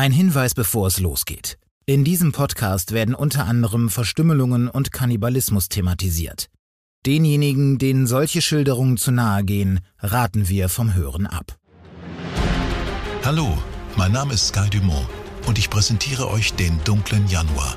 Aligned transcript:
Ein 0.00 0.12
Hinweis, 0.12 0.54
bevor 0.54 0.86
es 0.86 0.98
losgeht. 0.98 1.58
In 1.84 2.04
diesem 2.04 2.32
Podcast 2.32 2.92
werden 2.92 3.14
unter 3.14 3.44
anderem 3.44 3.90
Verstümmelungen 3.90 4.66
und 4.66 4.92
Kannibalismus 4.92 5.68
thematisiert. 5.68 6.48
Denjenigen, 7.04 7.76
denen 7.76 8.06
solche 8.06 8.40
Schilderungen 8.40 8.96
zu 8.96 9.10
nahe 9.10 9.44
gehen, 9.44 9.80
raten 9.98 10.48
wir 10.48 10.70
vom 10.70 10.94
Hören 10.94 11.26
ab. 11.26 11.58
Hallo, 13.26 13.58
mein 13.94 14.12
Name 14.12 14.32
ist 14.32 14.48
Sky 14.48 14.70
Dumont 14.70 15.06
und 15.46 15.58
ich 15.58 15.68
präsentiere 15.68 16.30
euch 16.30 16.54
den 16.54 16.82
dunklen 16.84 17.28
Januar. 17.28 17.76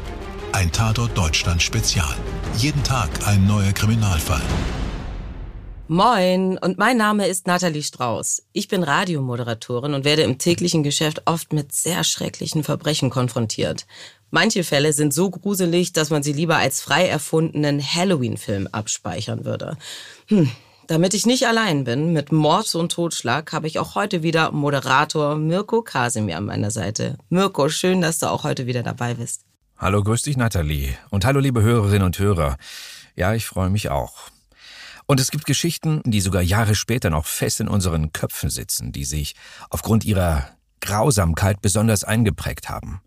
Ein 0.53 0.71
Tatort 0.71 1.17
Deutschland 1.17 1.61
Spezial. 1.61 2.15
Jeden 2.55 2.85
Tag 2.85 3.09
ein 3.27 3.45
neuer 3.47 3.73
Kriminalfall. 3.73 4.43
Moin, 5.89 6.57
und 6.59 6.77
mein 6.77 6.95
Name 6.95 7.27
ist 7.27 7.45
Nathalie 7.45 7.83
Strauß. 7.83 8.43
Ich 8.53 8.69
bin 8.69 8.83
Radiomoderatorin 8.83 9.93
und 9.93 10.05
werde 10.05 10.21
im 10.21 10.37
täglichen 10.37 10.81
Geschäft 10.81 11.23
oft 11.25 11.51
mit 11.51 11.73
sehr 11.73 12.05
schrecklichen 12.05 12.63
Verbrechen 12.63 13.09
konfrontiert. 13.09 13.85
Manche 14.31 14.63
Fälle 14.63 14.93
sind 14.93 15.13
so 15.13 15.29
gruselig, 15.29 15.91
dass 15.91 16.09
man 16.09 16.23
sie 16.23 16.31
lieber 16.31 16.55
als 16.55 16.79
frei 16.79 17.05
erfundenen 17.09 17.81
Halloween-Film 17.83 18.67
abspeichern 18.71 19.43
würde. 19.43 19.77
Hm. 20.27 20.49
Damit 20.87 21.13
ich 21.13 21.25
nicht 21.25 21.47
allein 21.47 21.83
bin 21.83 22.13
mit 22.13 22.31
Mord 22.31 22.73
und 22.75 22.91
Totschlag, 22.93 23.51
habe 23.51 23.67
ich 23.67 23.77
auch 23.77 23.95
heute 23.95 24.23
wieder 24.23 24.51
Moderator 24.51 25.35
Mirko 25.35 25.81
Kasimir 25.81 26.37
an 26.37 26.45
meiner 26.45 26.71
Seite. 26.71 27.17
Mirko, 27.29 27.67
schön, 27.67 27.99
dass 27.99 28.19
du 28.19 28.31
auch 28.31 28.45
heute 28.45 28.67
wieder 28.67 28.83
dabei 28.83 29.15
bist. 29.15 29.41
Hallo, 29.77 30.01
grüß 30.01 30.21
dich, 30.21 30.37
Nathalie. 30.37 30.97
Und 31.09 31.25
hallo, 31.25 31.41
liebe 31.41 31.61
Hörerinnen 31.61 32.03
und 32.03 32.19
Hörer. 32.19 32.57
Ja, 33.15 33.33
ich 33.33 33.45
freue 33.45 33.69
mich 33.69 33.89
auch. 33.89 34.31
Und 35.13 35.19
es 35.19 35.29
gibt 35.29 35.45
Geschichten, 35.45 36.01
die 36.05 36.21
sogar 36.21 36.41
Jahre 36.41 36.73
später 36.73 37.11
noch 37.11 37.27
fest 37.27 37.59
in 37.59 37.67
unseren 37.67 38.13
Köpfen 38.13 38.49
sitzen, 38.49 38.91
die 38.91 39.05
sich 39.05 39.35
aufgrund 39.69 40.05
ihrer 40.05 40.47
Grausamkeit 40.81 41.61
besonders 41.61 42.03
eingeprägt 42.03 42.67
haben. 42.67 42.99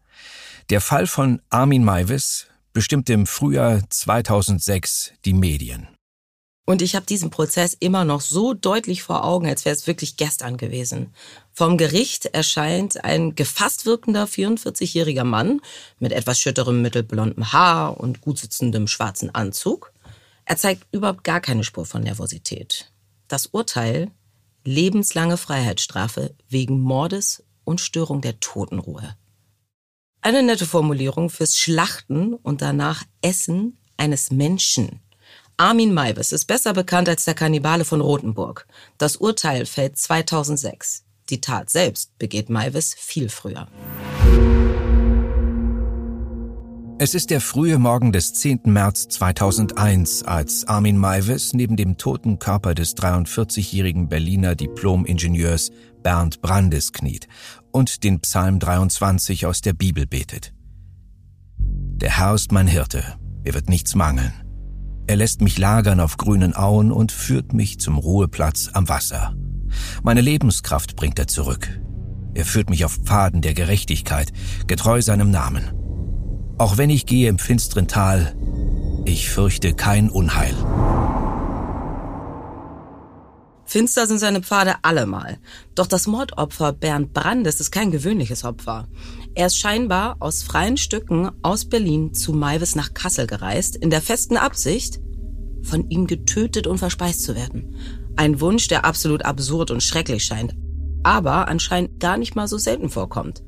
Der 0.70 0.80
Fall 0.80 1.08
von 1.08 1.42
Armin 1.50 1.82
Maivis 1.82 2.46
bestimmt 2.72 3.10
im 3.10 3.26
Frühjahr 3.26 3.80
2006 3.90 5.14
die 5.24 5.32
Medien. 5.32 5.88
Und 6.64 6.80
ich 6.80 6.94
habe 6.94 7.06
diesen 7.06 7.30
Prozess 7.30 7.74
immer 7.74 8.04
noch 8.04 8.20
so 8.20 8.54
deutlich 8.54 9.02
vor 9.02 9.24
Augen, 9.24 9.48
als 9.48 9.64
wäre 9.64 9.74
es 9.74 9.88
wirklich 9.88 10.16
gestern 10.16 10.58
gewesen. 10.58 11.12
Vom 11.52 11.76
Gericht 11.76 12.26
erscheint 12.26 13.02
ein 13.02 13.34
gefasst 13.34 13.84
wirkender 13.84 14.26
44-jähriger 14.26 15.24
Mann 15.24 15.60
mit 15.98 16.12
etwas 16.12 16.38
schütterem 16.38 16.82
mittelblondem 16.82 17.52
Haar 17.52 17.98
und 17.98 18.20
gut 18.20 18.38
sitzendem 18.38 18.86
schwarzen 18.86 19.34
Anzug. 19.34 19.92
Er 20.46 20.56
zeigt 20.56 20.86
überhaupt 20.92 21.24
gar 21.24 21.40
keine 21.40 21.64
Spur 21.64 21.84
von 21.84 22.02
Nervosität. 22.02 22.92
Das 23.26 23.46
Urteil 23.46 24.12
lebenslange 24.64 25.36
Freiheitsstrafe 25.36 26.34
wegen 26.48 26.80
Mordes 26.80 27.44
und 27.64 27.80
Störung 27.80 28.20
der 28.20 28.38
Totenruhe. 28.38 29.16
Eine 30.20 30.44
nette 30.44 30.66
Formulierung 30.66 31.30
fürs 31.30 31.58
Schlachten 31.58 32.34
und 32.34 32.62
danach 32.62 33.02
Essen 33.22 33.78
eines 33.96 34.30
Menschen. 34.30 35.00
Armin 35.56 35.92
Maivis 35.92 36.32
ist 36.32 36.44
besser 36.46 36.74
bekannt 36.74 37.08
als 37.08 37.24
der 37.24 37.34
Kannibale 37.34 37.84
von 37.84 38.00
Rothenburg. 38.00 38.68
Das 38.98 39.16
Urteil 39.16 39.66
fällt 39.66 39.98
2006. 39.98 41.04
Die 41.28 41.40
Tat 41.40 41.70
selbst 41.70 42.16
begeht 42.18 42.50
Maivis 42.50 42.94
viel 42.94 43.28
früher. 43.28 43.66
Es 46.98 47.14
ist 47.14 47.28
der 47.28 47.42
frühe 47.42 47.78
Morgen 47.78 48.10
des 48.10 48.32
10. 48.32 48.60
März 48.64 49.08
2001, 49.08 50.22
als 50.22 50.66
Armin 50.66 50.96
Maivis 50.96 51.52
neben 51.52 51.76
dem 51.76 51.98
toten 51.98 52.38
Körper 52.38 52.74
des 52.74 52.96
43-jährigen 52.96 54.08
Berliner 54.08 54.54
Diplom-Ingenieurs 54.54 55.72
Bernd 56.02 56.40
Brandes 56.40 56.94
kniet 56.94 57.28
und 57.70 58.02
den 58.02 58.20
Psalm 58.20 58.60
23 58.60 59.44
aus 59.44 59.60
der 59.60 59.74
Bibel 59.74 60.06
betet. 60.06 60.54
Der 61.58 62.16
Herr 62.16 62.34
ist 62.34 62.50
mein 62.50 62.66
Hirte, 62.66 63.04
mir 63.44 63.52
wird 63.52 63.68
nichts 63.68 63.94
mangeln. 63.94 64.32
Er 65.06 65.16
lässt 65.16 65.42
mich 65.42 65.58
lagern 65.58 66.00
auf 66.00 66.16
grünen 66.16 66.56
Auen 66.56 66.90
und 66.90 67.12
führt 67.12 67.52
mich 67.52 67.78
zum 67.78 67.98
Ruheplatz 67.98 68.70
am 68.72 68.88
Wasser. 68.88 69.34
Meine 70.02 70.22
Lebenskraft 70.22 70.96
bringt 70.96 71.18
er 71.18 71.26
zurück. 71.26 71.78
Er 72.32 72.46
führt 72.46 72.70
mich 72.70 72.86
auf 72.86 72.94
Pfaden 72.94 73.42
der 73.42 73.52
Gerechtigkeit, 73.52 74.32
getreu 74.66 75.02
seinem 75.02 75.30
Namen. 75.30 75.85
Auch 76.58 76.78
wenn 76.78 76.88
ich 76.88 77.04
gehe 77.04 77.28
im 77.28 77.38
finsteren 77.38 77.86
Tal, 77.86 78.34
ich 79.04 79.28
fürchte 79.28 79.74
kein 79.74 80.08
Unheil. 80.08 80.54
Finster 83.66 84.06
sind 84.06 84.18
seine 84.18 84.42
Pfade 84.42 84.76
allemal. 84.80 85.38
Doch 85.74 85.86
das 85.86 86.06
Mordopfer 86.06 86.72
Bernd 86.72 87.12
Brandes 87.12 87.60
ist 87.60 87.72
kein 87.72 87.90
gewöhnliches 87.90 88.44
Opfer. 88.44 88.88
Er 89.34 89.48
ist 89.48 89.58
scheinbar 89.58 90.16
aus 90.20 90.42
freien 90.42 90.78
Stücken 90.78 91.30
aus 91.42 91.66
Berlin 91.66 92.14
zu 92.14 92.32
Maivis 92.32 92.74
nach 92.74 92.94
Kassel 92.94 93.26
gereist, 93.26 93.76
in 93.76 93.90
der 93.90 94.00
festen 94.00 94.38
Absicht, 94.38 95.00
von 95.62 95.90
ihm 95.90 96.06
getötet 96.06 96.66
und 96.66 96.78
verspeist 96.78 97.22
zu 97.22 97.34
werden. 97.34 97.74
Ein 98.16 98.40
Wunsch, 98.40 98.68
der 98.68 98.86
absolut 98.86 99.26
absurd 99.26 99.70
und 99.70 99.82
schrecklich 99.82 100.24
scheint, 100.24 100.54
aber 101.02 101.48
anscheinend 101.48 102.00
gar 102.00 102.16
nicht 102.16 102.34
mal 102.34 102.48
so 102.48 102.56
selten 102.56 102.88
vorkommt. 102.88 103.42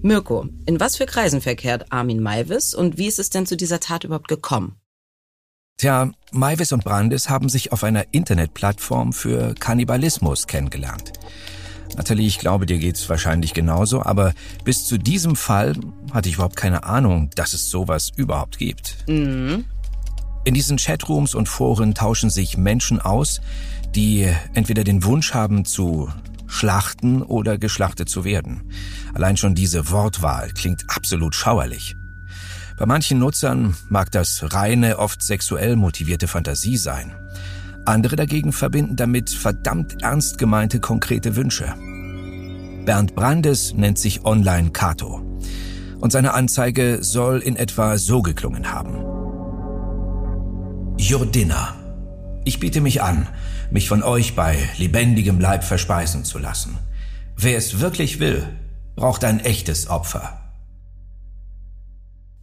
Mirko, 0.00 0.46
in 0.66 0.78
was 0.78 0.96
für 0.96 1.06
Kreisen 1.06 1.40
verkehrt 1.40 1.86
Armin 1.90 2.22
Maivis 2.22 2.72
und 2.72 2.98
wie 2.98 3.06
ist 3.06 3.18
es 3.18 3.30
denn 3.30 3.46
zu 3.46 3.56
dieser 3.56 3.80
Tat 3.80 4.04
überhaupt 4.04 4.28
gekommen? 4.28 4.76
Tja, 5.76 6.10
Maivis 6.32 6.72
und 6.72 6.84
Brandes 6.84 7.28
haben 7.28 7.48
sich 7.48 7.72
auf 7.72 7.84
einer 7.84 8.04
Internetplattform 8.12 9.12
für 9.12 9.54
Kannibalismus 9.54 10.46
kennengelernt. 10.46 11.12
Nathalie, 11.96 12.26
ich 12.26 12.38
glaube, 12.38 12.66
dir 12.66 12.78
geht's 12.78 13.08
wahrscheinlich 13.08 13.54
genauso, 13.54 14.02
aber 14.02 14.34
bis 14.64 14.86
zu 14.86 14.98
diesem 14.98 15.36
Fall 15.36 15.74
hatte 16.12 16.28
ich 16.28 16.36
überhaupt 16.36 16.56
keine 16.56 16.84
Ahnung, 16.84 17.30
dass 17.34 17.52
es 17.52 17.70
sowas 17.70 18.10
überhaupt 18.14 18.58
gibt. 18.58 18.98
Mhm. 19.08 19.64
In 20.44 20.54
diesen 20.54 20.78
Chatrooms 20.78 21.34
und 21.34 21.48
Foren 21.48 21.94
tauschen 21.94 22.30
sich 22.30 22.56
Menschen 22.56 23.00
aus, 23.00 23.40
die 23.94 24.32
entweder 24.54 24.84
den 24.84 25.04
Wunsch 25.04 25.34
haben 25.34 25.64
zu 25.64 26.08
schlachten 26.48 27.22
oder 27.22 27.58
geschlachtet 27.58 28.08
zu 28.08 28.24
werden. 28.24 28.72
Allein 29.14 29.36
schon 29.36 29.54
diese 29.54 29.90
Wortwahl 29.90 30.50
klingt 30.50 30.84
absolut 30.88 31.34
schauerlich. 31.34 31.96
Bei 32.76 32.86
manchen 32.86 33.18
Nutzern 33.18 33.76
mag 33.88 34.10
das 34.12 34.52
reine, 34.52 34.98
oft 34.98 35.22
sexuell 35.22 35.76
motivierte 35.76 36.28
Fantasie 36.28 36.76
sein. 36.76 37.12
Andere 37.84 38.16
dagegen 38.16 38.52
verbinden 38.52 38.96
damit 38.96 39.30
verdammt 39.30 40.02
ernst 40.02 40.38
gemeinte 40.38 40.78
konkrete 40.78 41.36
Wünsche. 41.36 41.74
Bernd 42.84 43.14
Brandes 43.14 43.74
nennt 43.74 43.98
sich 43.98 44.24
Online 44.24 44.70
Kato. 44.70 45.40
Und 46.00 46.12
seine 46.12 46.34
Anzeige 46.34 46.98
soll 47.02 47.40
in 47.40 47.56
etwa 47.56 47.98
so 47.98 48.22
geklungen 48.22 48.70
haben. 48.72 48.94
Your 51.00 51.26
dinner. 51.26 51.74
Ich 52.44 52.60
biete 52.60 52.80
mich 52.80 53.02
an, 53.02 53.26
mich 53.70 53.88
von 53.88 54.02
euch 54.02 54.34
bei 54.34 54.58
lebendigem 54.78 55.40
Leib 55.40 55.64
verspeisen 55.64 56.24
zu 56.24 56.38
lassen. 56.38 56.78
Wer 57.36 57.56
es 57.56 57.80
wirklich 57.80 58.18
will, 58.18 58.48
braucht 58.96 59.24
ein 59.24 59.40
echtes 59.40 59.88
Opfer. 59.88 60.38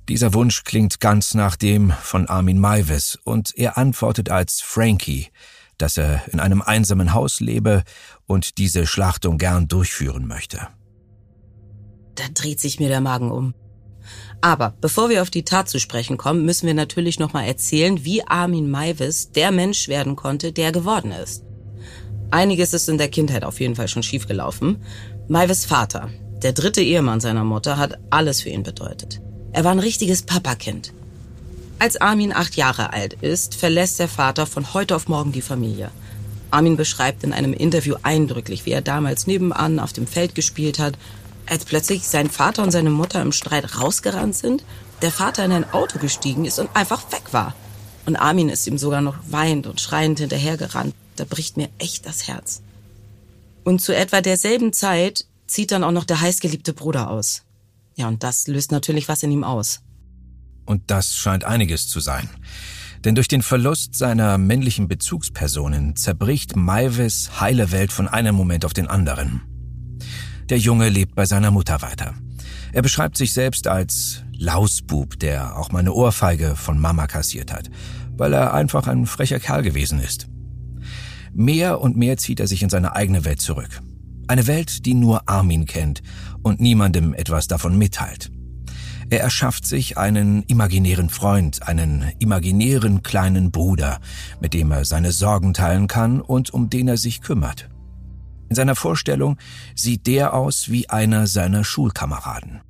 Dieser 0.08 0.34
Wunsch 0.34 0.64
klingt 0.64 1.00
ganz 1.00 1.34
nach 1.34 1.56
dem 1.56 1.92
von 1.92 2.30
Armin 2.30 2.60
Maivis 2.60 3.18
und 3.24 3.58
er 3.58 3.78
antwortet 3.78 4.30
als 4.30 4.62
Frankie, 4.62 5.28
dass 5.78 5.98
er 5.98 6.22
in 6.32 6.40
einem 6.40 6.62
einsamen 6.62 7.14
Haus 7.14 7.40
lebe 7.40 7.84
und 8.28 8.58
diese 8.60 8.86
Schlachtung 8.86 9.38
gern 9.38 9.68
durchführen 9.68 10.28
möchte. 10.28 10.68
Da 12.16 12.24
dreht 12.34 12.62
sich 12.62 12.80
mir 12.80 12.88
der 12.88 13.02
Magen 13.02 13.32
um. 13.32 13.54
Aber 14.46 14.76
bevor 14.80 15.10
wir 15.10 15.24
auf 15.24 15.32
die 15.32 15.44
Tat 15.44 15.70
zu 15.70 15.80
sprechen 15.80 16.18
kommen, 16.18 16.46
müssen 16.46 16.68
wir 16.68 16.76
natürlich 16.76 17.18
nochmal 17.18 17.48
erzählen, 17.48 18.06
wie 18.06 18.22
Armin 18.28 18.70
Maivis 18.70 19.32
der 19.32 19.50
Mensch 19.50 19.88
werden 19.88 20.16
konnte, 20.16 20.52
der 20.52 20.72
geworden 20.72 21.12
ist. 21.12 21.44
Einiges 22.30 22.72
ist 22.72 22.88
in 22.88 23.00
der 23.00 23.10
Kindheit 23.10 23.44
auf 23.44 23.60
jeden 23.60 23.76
Fall 23.76 23.88
schon 23.88 24.04
schiefgelaufen. 24.04 24.84
Maivis 25.28 25.66
Vater, 25.66 26.12
der 26.44 26.54
dritte 26.54 26.84
Ehemann 26.84 27.22
seiner 27.22 27.44
Mutter, 27.44 27.80
hat 27.80 27.98
alles 28.12 28.42
für 28.42 28.50
ihn 28.50 28.62
bedeutet. 28.62 29.20
Er 29.52 29.64
war 29.64 29.72
ein 29.72 29.80
richtiges 29.80 30.22
Papakind. 30.22 30.94
Als 31.80 32.00
Armin 32.00 32.32
acht 32.32 32.56
Jahre 32.56 32.94
alt 32.94 33.14
ist, 33.22 33.56
verlässt 33.56 33.98
der 33.98 34.08
Vater 34.08 34.46
von 34.46 34.76
heute 34.76 34.96
auf 34.96 35.08
morgen 35.08 35.32
die 35.32 35.42
Familie. 35.42 35.90
Armin 36.52 36.78
beschreibt 36.78 37.24
in 37.24 37.34
einem 37.34 37.54
Interview 37.54 37.96
eindrücklich, 38.04 38.68
wie 38.68 38.74
er 38.74 38.84
damals 38.84 39.26
nebenan 39.26 39.80
auf 39.80 39.92
dem 39.92 40.06
Feld 40.06 40.36
gespielt 40.36 40.78
hat, 40.78 41.00
als 41.48 41.66
plötzlich 41.66 42.08
sein 42.08 42.30
Vater 42.30 42.64
und 42.64 42.72
seine 42.72 42.90
Mutter 42.90 43.22
im 43.22 43.32
Streit 43.32 43.80
rausgerannt 43.80 44.36
sind, 44.36 44.64
der 45.02 45.12
Vater 45.12 45.46
in 45.46 45.52
ein 45.52 45.72
Auto 45.74 46.00
gestiegen 46.00 46.46
ist 46.46 46.60
und 46.60 46.70
einfach 46.76 47.12
weg 47.12 47.32
war. 47.32 47.56
Und 48.06 48.16
Armin 48.16 48.50
ist 48.50 48.68
ihm 48.68 48.78
sogar 48.78 49.02
noch 49.02 49.18
weinend 49.30 49.68
und 49.68 49.82
schreiend 49.82 50.20
hinterhergerannt. 50.20 50.94
Da 51.16 51.26
bricht 51.26 51.58
mir 51.58 51.70
echt 51.80 52.06
das 52.06 52.28
Herz. 52.28 52.62
Und 53.64 53.82
zu 53.82 53.96
etwa 53.96 54.22
derselben 54.22 54.74
Zeit 54.74 55.26
zieht 55.48 55.72
dann 55.72 55.84
auch 55.84 55.92
noch 55.92 56.04
der 56.04 56.22
heißgeliebte 56.22 56.74
Bruder 56.74 57.10
aus. 57.10 57.44
Ja, 57.96 58.08
und 58.08 58.24
das 58.24 58.48
löst 58.48 58.72
natürlich 58.72 59.08
was 59.08 59.24
in 59.24 59.32
ihm 59.32 59.44
aus. 59.44 59.82
Und 60.66 60.84
das 60.88 61.16
scheint 61.16 61.44
einiges 61.44 61.88
zu 61.88 62.00
sein. 62.00 62.30
Denn 63.04 63.16
durch 63.16 63.28
den 63.28 63.42
Verlust 63.42 63.96
seiner 63.96 64.38
männlichen 64.38 64.88
Bezugspersonen 64.88 65.96
zerbricht 65.96 66.56
Maivis 66.56 67.40
heile 67.40 67.72
Welt 67.72 67.92
von 67.92 68.08
einem 68.08 68.36
Moment 68.36 68.66
auf 68.66 68.74
den 68.74 68.88
anderen. 68.88 69.42
Der 70.50 70.60
Junge 70.60 70.90
lebt 70.90 71.16
bei 71.16 71.26
seiner 71.26 71.50
Mutter 71.50 71.82
weiter. 71.82 72.14
Er 72.72 72.84
beschreibt 72.84 73.18
sich 73.18 73.34
selbst 73.34 73.68
als 73.68 74.24
Lausbub, 74.38 75.20
der 75.20 75.58
auch 75.58 75.72
mal 75.72 75.80
eine 75.80 75.94
Ohrfeige 75.94 76.56
von 76.56 76.78
Mama 76.78 77.08
kassiert 77.08 77.52
hat, 77.52 77.72
weil 78.16 78.32
er 78.34 78.54
einfach 78.54 78.88
ein 78.88 79.08
frecher 79.08 79.40
Kerl 79.40 79.64
gewesen 79.64 80.00
ist. 80.00 80.28
Mehr 81.34 81.82
und 81.82 81.98
mehr 81.98 82.18
zieht 82.18 82.40
er 82.40 82.48
sich 82.48 82.62
in 82.62 82.70
seine 82.70 82.96
eigene 82.96 83.26
Welt 83.26 83.42
zurück. 83.42 83.82
Eine 84.28 84.46
Welt, 84.46 84.86
die 84.86 84.94
nur 84.94 85.28
Armin 85.28 85.66
kennt 85.66 86.04
und 86.44 86.60
niemandem 86.60 87.16
etwas 87.16 87.48
davon 87.48 87.78
mitteilt. 87.78 88.32
Er 89.10 89.22
erschafft 89.22 89.66
sich 89.66 89.98
einen 89.98 90.44
imaginären 90.44 91.10
Freund, 91.10 91.68
einen 91.68 92.12
imaginären 92.20 93.02
kleinen 93.02 93.52
Bruder, 93.52 94.00
mit 94.42 94.54
dem 94.54 94.72
er 94.72 94.86
seine 94.86 95.12
Sorgen 95.12 95.54
teilen 95.54 95.88
kann 95.88 96.22
und 96.22 96.52
um 96.54 96.70
den 96.70 96.88
er 96.88 96.98
sich 96.98 97.22
kümmert. 97.22 97.70
In 98.56 98.62
seiner 98.64 98.78
Vorstellung 98.78 99.36
sieht 99.76 100.08
der 100.08 100.34
aus 100.34 100.70
wie 100.70 100.90
einer 100.90 101.28
seiner 101.28 101.66
Schulkameraden. 101.66 102.62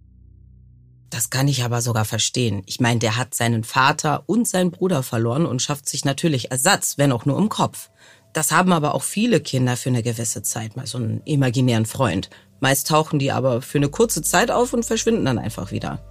Das 1.11 1.29
kann 1.29 1.47
ich 1.47 1.63
aber 1.63 1.79
sogar 1.79 2.05
verstehen. 2.05 2.63
Ich 2.65 2.79
meine, 2.79 2.97
der 2.97 3.17
hat 3.17 3.35
seinen 3.35 3.63
Vater 3.63 4.23
und 4.25 4.47
seinen 4.47 4.71
Bruder 4.71 5.03
verloren 5.03 5.45
und 5.45 5.61
schafft 5.61 5.87
sich 5.87 6.03
natürlich 6.03 6.49
Ersatz, 6.49 6.97
wenn 6.97 7.11
auch 7.11 7.25
nur 7.25 7.37
im 7.37 7.49
Kopf. 7.49 7.91
Das 8.33 8.51
haben 8.51 8.73
aber 8.73 8.95
auch 8.95 9.03
viele 9.03 9.41
Kinder 9.41 9.77
für 9.77 9.89
eine 9.89 10.01
gewisse 10.01 10.41
Zeit, 10.41 10.75
mal 10.75 10.87
so 10.87 10.97
einen 10.97 11.21
imaginären 11.25 11.85
Freund. 11.85 12.31
Meist 12.59 12.87
tauchen 12.87 13.19
die 13.19 13.31
aber 13.31 13.61
für 13.61 13.77
eine 13.77 13.89
kurze 13.89 14.23
Zeit 14.23 14.49
auf 14.49 14.73
und 14.73 14.87
verschwinden 14.87 15.25
dann 15.25 15.37
einfach 15.37 15.69
wieder. 15.69 16.03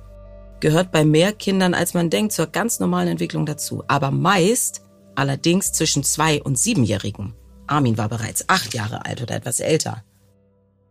Gehört 0.61 0.93
bei 0.93 1.05
mehr 1.05 1.33
Kindern, 1.33 1.75
als 1.75 1.95
man 1.95 2.11
denkt, 2.11 2.33
zur 2.33 2.47
ganz 2.47 2.79
normalen 2.79 3.09
Entwicklung 3.09 3.45
dazu. 3.45 3.83
Aber 3.89 4.13
meist 4.13 4.83
allerdings 5.17 5.73
zwischen 5.73 6.05
zwei 6.05 6.41
und 6.41 6.61
siebenjährigen. 6.61 7.35
Armin 7.67 7.99
war 7.99 8.09
bereits 8.09 8.49
acht 8.49 8.75
Jahre 8.75 9.05
alt 9.05 9.23
oder 9.23 9.35
etwas 9.35 9.61
älter. 9.61 10.05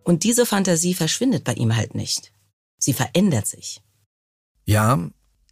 Und 0.04 0.24
diese 0.24 0.46
Fantasie 0.46 0.94
verschwindet 0.94 1.44
bei 1.44 1.54
ihm 1.54 1.76
halt 1.76 1.96
nicht. 1.96 2.34
Sie 2.78 2.94
verändert 2.94 3.48
sich. 3.48 3.82
Ja, 4.66 5.00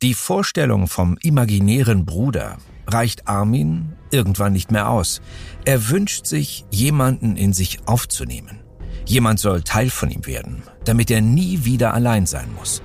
die 0.01 0.13
Vorstellung 0.13 0.87
vom 0.87 1.17
imaginären 1.21 2.05
Bruder 2.05 2.57
reicht 2.87 3.27
Armin 3.27 3.93
irgendwann 4.09 4.53
nicht 4.53 4.71
mehr 4.71 4.89
aus. 4.89 5.21
Er 5.63 5.89
wünscht 5.89 6.25
sich, 6.25 6.65
jemanden 6.71 7.37
in 7.37 7.53
sich 7.53 7.87
aufzunehmen. 7.87 8.59
Jemand 9.05 9.39
soll 9.39 9.61
Teil 9.63 9.89
von 9.89 10.09
ihm 10.09 10.25
werden, 10.25 10.63
damit 10.85 11.11
er 11.11 11.21
nie 11.21 11.65
wieder 11.65 11.93
allein 11.93 12.25
sein 12.25 12.53
muss. 12.55 12.81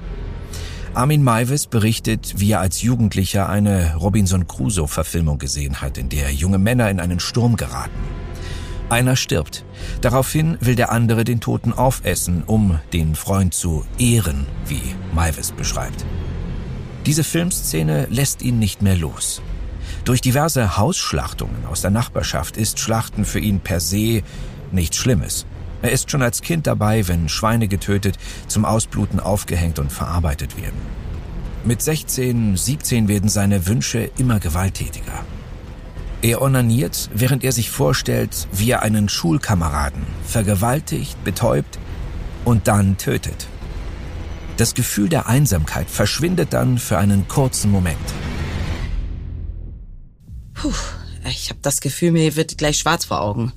Armin 0.94 1.22
Maivis 1.22 1.66
berichtet, 1.66 2.34
wie 2.38 2.52
er 2.52 2.60
als 2.60 2.80
Jugendlicher 2.80 3.48
eine 3.48 3.96
Robinson 3.96 4.46
Crusoe-Verfilmung 4.46 5.38
gesehen 5.38 5.82
hat, 5.82 5.98
in 5.98 6.08
der 6.08 6.32
junge 6.32 6.58
Männer 6.58 6.90
in 6.90 7.00
einen 7.00 7.20
Sturm 7.20 7.56
geraten. 7.56 7.98
Einer 8.88 9.16
stirbt. 9.16 9.64
Daraufhin 10.00 10.58
will 10.60 10.76
der 10.76 10.92
andere 10.92 11.24
den 11.24 11.40
Toten 11.40 11.72
aufessen, 11.72 12.44
um 12.46 12.78
den 12.92 13.16
Freund 13.16 13.52
zu 13.52 13.84
ehren, 13.98 14.46
wie 14.66 14.94
Maivis 15.12 15.50
beschreibt. 15.52 16.04
Diese 17.04 17.24
Filmszene 17.24 18.06
lässt 18.10 18.42
ihn 18.42 18.58
nicht 18.58 18.82
mehr 18.82 18.96
los. 18.96 19.42
Durch 20.04 20.20
diverse 20.20 20.76
Hausschlachtungen 20.76 21.66
aus 21.66 21.80
der 21.80 21.90
Nachbarschaft 21.90 22.56
ist 22.56 22.78
Schlachten 22.78 23.24
für 23.24 23.40
ihn 23.40 23.58
per 23.58 23.80
se 23.80 24.22
nichts 24.70 24.96
Schlimmes. 24.96 25.46
Er 25.82 25.90
ist 25.90 26.10
schon 26.10 26.22
als 26.22 26.40
Kind 26.40 26.66
dabei, 26.66 27.06
wenn 27.08 27.28
Schweine 27.28 27.66
getötet, 27.66 28.18
zum 28.46 28.64
Ausbluten 28.64 29.18
aufgehängt 29.18 29.78
und 29.80 29.92
verarbeitet 29.92 30.56
werden. 30.56 30.80
Mit 31.64 31.82
16, 31.82 32.56
17 32.56 33.08
werden 33.08 33.28
seine 33.28 33.66
Wünsche 33.66 34.10
immer 34.16 34.38
gewalttätiger. 34.38 35.24
Er 36.22 36.42
onaniert, 36.42 37.10
während 37.14 37.44
er 37.44 37.52
sich 37.52 37.70
vorstellt, 37.70 38.48
wie 38.52 38.70
er 38.70 38.82
einen 38.82 39.08
Schulkameraden 39.08 40.02
vergewaltigt, 40.24 41.22
betäubt 41.24 41.78
und 42.44 42.68
dann 42.68 42.96
tötet. 42.96 43.46
Das 44.56 44.74
Gefühl 44.74 45.10
der 45.10 45.26
Einsamkeit 45.26 45.90
verschwindet 45.90 46.52
dann 46.52 46.78
für 46.78 46.96
einen 46.96 47.28
kurzen 47.28 47.70
Moment. 47.70 47.98
Puh, 50.54 50.72
ich 51.28 51.50
habe 51.50 51.60
das 51.60 51.80
Gefühl, 51.80 52.12
mir 52.12 52.34
wird 52.36 52.56
gleich 52.56 52.78
schwarz 52.78 53.04
vor 53.04 53.20
Augen. 53.20 53.52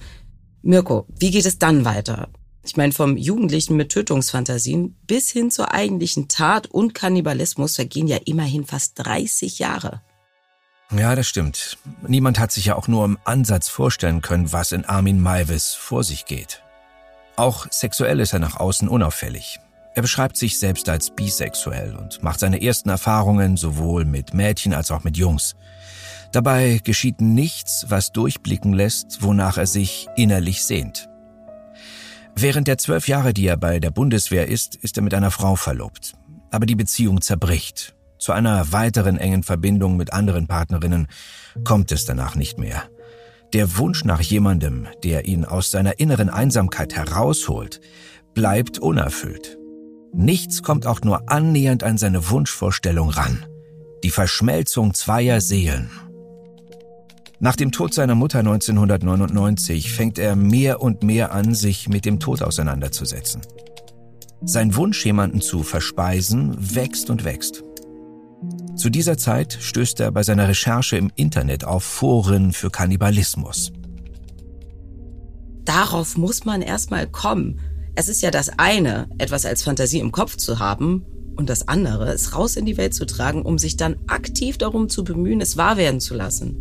Mirko, 0.62 1.08
wie 1.18 1.32
geht 1.32 1.46
es 1.46 1.58
dann 1.58 1.86
weiter? 1.86 2.28
Ich 2.66 2.76
meine, 2.76 2.92
vom 2.92 3.16
Jugendlichen 3.16 3.78
mit 3.78 3.90
Tötungsfantasien 3.90 4.98
bis 5.08 5.30
hin 5.30 5.50
zur 5.50 5.74
eigentlichen 5.74 6.28
Tat 6.28 6.68
und 6.68 6.94
Kannibalismus 6.94 7.76
vergehen 7.78 8.08
ja 8.08 8.18
immerhin 8.26 8.66
fast 8.66 9.00
30 9.00 9.60
Jahre. 9.60 10.02
Ja, 10.92 11.16
das 11.16 11.28
stimmt. 11.28 11.78
Niemand 12.08 12.40
hat 12.40 12.52
sich 12.52 12.66
ja 12.66 12.76
auch 12.76 12.88
nur 12.88 13.06
im 13.06 13.20
Ansatz 13.24 13.70
vorstellen 13.70 14.22
können, 14.22 14.52
was 14.52 14.72
in 14.72 14.86
Armin 14.86 15.22
Maivis 15.22 15.76
vor 15.76 16.04
sich 16.04 16.26
geht. 16.26 16.64
Auch 17.36 17.68
sexuell 17.70 18.20
ist 18.20 18.34
er 18.34 18.40
nach 18.40 18.58
außen 18.58 18.90
unauffällig. 18.90 19.60
Er 19.94 20.02
beschreibt 20.02 20.36
sich 20.36 20.58
selbst 20.60 20.90
als 20.90 21.12
bisexuell 21.12 21.96
und 21.96 22.24
macht 22.24 22.40
seine 22.40 22.62
ersten 22.62 22.90
Erfahrungen 22.90 23.56
sowohl 23.56 24.06
mit 24.06 24.34
Mädchen 24.34 24.74
als 24.74 24.92
auch 24.92 25.04
mit 25.04 25.16
Jungs. 25.16 25.56
Dabei 26.32 26.80
geschieht 26.84 27.22
nichts, 27.22 27.86
was 27.90 28.12
durchblicken 28.12 28.74
lässt, 28.74 29.22
wonach 29.22 29.58
er 29.58 29.68
sich 29.68 30.08
innerlich 30.16 30.64
sehnt. 30.64 31.10
Während 32.36 32.68
der 32.68 32.78
zwölf 32.78 33.08
Jahre, 33.08 33.34
die 33.34 33.48
er 33.48 33.58
bei 33.58 33.80
der 33.80 33.92
Bundeswehr 33.92 34.48
ist, 34.48 34.76
ist 34.76 34.98
er 34.98 35.04
mit 35.04 35.14
einer 35.14 35.32
Frau 35.32 35.56
verlobt. 35.56 36.14
Aber 36.52 36.66
die 36.66 36.76
Beziehung 36.76 37.22
zerbricht. 37.22 37.96
Zu 38.20 38.34
einer 38.34 38.74
weiteren 38.74 39.18
engen 39.18 39.44
Verbindung 39.44 39.96
mit 39.96 40.12
anderen 40.12 40.46
Partnerinnen 40.46 41.08
kommt 41.64 41.92
es 41.94 42.06
danach 42.06 42.36
nicht 42.36 42.60
mehr. 42.60 42.84
Der 43.54 43.78
Wunsch 43.78 44.04
nach 44.04 44.22
jemandem, 44.22 44.88
der 45.04 45.26
ihn 45.26 45.46
aus 45.46 45.72
seiner 45.72 46.00
inneren 46.00 46.30
Einsamkeit 46.30 46.96
herausholt, 46.96 47.80
bleibt 48.36 48.78
unerfüllt. 48.78 49.58
Nichts 50.14 50.62
kommt 50.64 50.86
auch 50.86 51.02
nur 51.02 51.32
annähernd 51.32 51.84
an 51.84 51.98
seine 51.98 52.30
Wunschvorstellung 52.30 53.10
ran. 53.10 53.46
Die 54.04 54.12
Verschmelzung 54.12 54.94
zweier 54.94 55.40
Seelen. 55.40 55.90
Nach 57.40 57.56
dem 57.56 57.72
Tod 57.72 57.94
seiner 57.94 58.16
Mutter 58.16 58.40
1999 58.40 59.94
fängt 59.94 60.20
er 60.20 60.36
mehr 60.36 60.82
und 60.82 61.04
mehr 61.04 61.32
an, 61.32 61.56
sich 61.56 61.88
mit 61.88 62.06
dem 62.06 62.20
Tod 62.20 62.42
auseinanderzusetzen. 62.42 63.42
Sein 64.42 64.76
Wunsch, 64.76 65.06
jemanden 65.06 65.42
zu 65.42 65.64
verspeisen, 65.64 66.56
wächst 66.76 67.10
und 67.10 67.24
wächst. 67.24 67.64
Zu 68.80 68.90
dieser 68.90 69.18
Zeit 69.18 69.58
stößt 69.60 70.00
er 70.00 70.10
bei 70.14 70.24
seiner 70.24 70.48
Recherche 70.48 70.96
im 70.96 71.12
Internet 71.16 71.66
auf 71.66 71.84
Foren 71.84 72.54
für 72.54 72.70
Kannibalismus. 72.70 73.74
Darauf 75.66 76.16
muss 76.16 76.46
man 76.46 76.62
erstmal 76.62 77.06
kommen. 77.06 77.60
Es 77.96 78.08
ist 78.08 78.22
ja 78.22 78.32
das 78.32 78.48
eine, 78.58 79.10
etwas 79.18 79.46
als 79.46 79.64
Fantasie 79.64 80.00
im 80.00 80.14
Kopf 80.14 80.38
zu 80.38 80.60
haben, 80.60 81.06
und 81.36 81.50
das 81.50 81.68
andere, 81.68 82.14
es 82.14 82.36
raus 82.36 82.56
in 82.56 82.66
die 82.66 82.78
Welt 82.78 82.94
zu 82.94 83.06
tragen, 83.06 83.42
um 83.42 83.58
sich 83.58 83.76
dann 83.76 83.98
aktiv 84.08 84.58
darum 84.58 84.88
zu 84.88 85.04
bemühen, 85.04 85.42
es 85.42 85.58
wahr 85.58 85.76
werden 85.76 86.00
zu 86.00 86.14
lassen. 86.14 86.56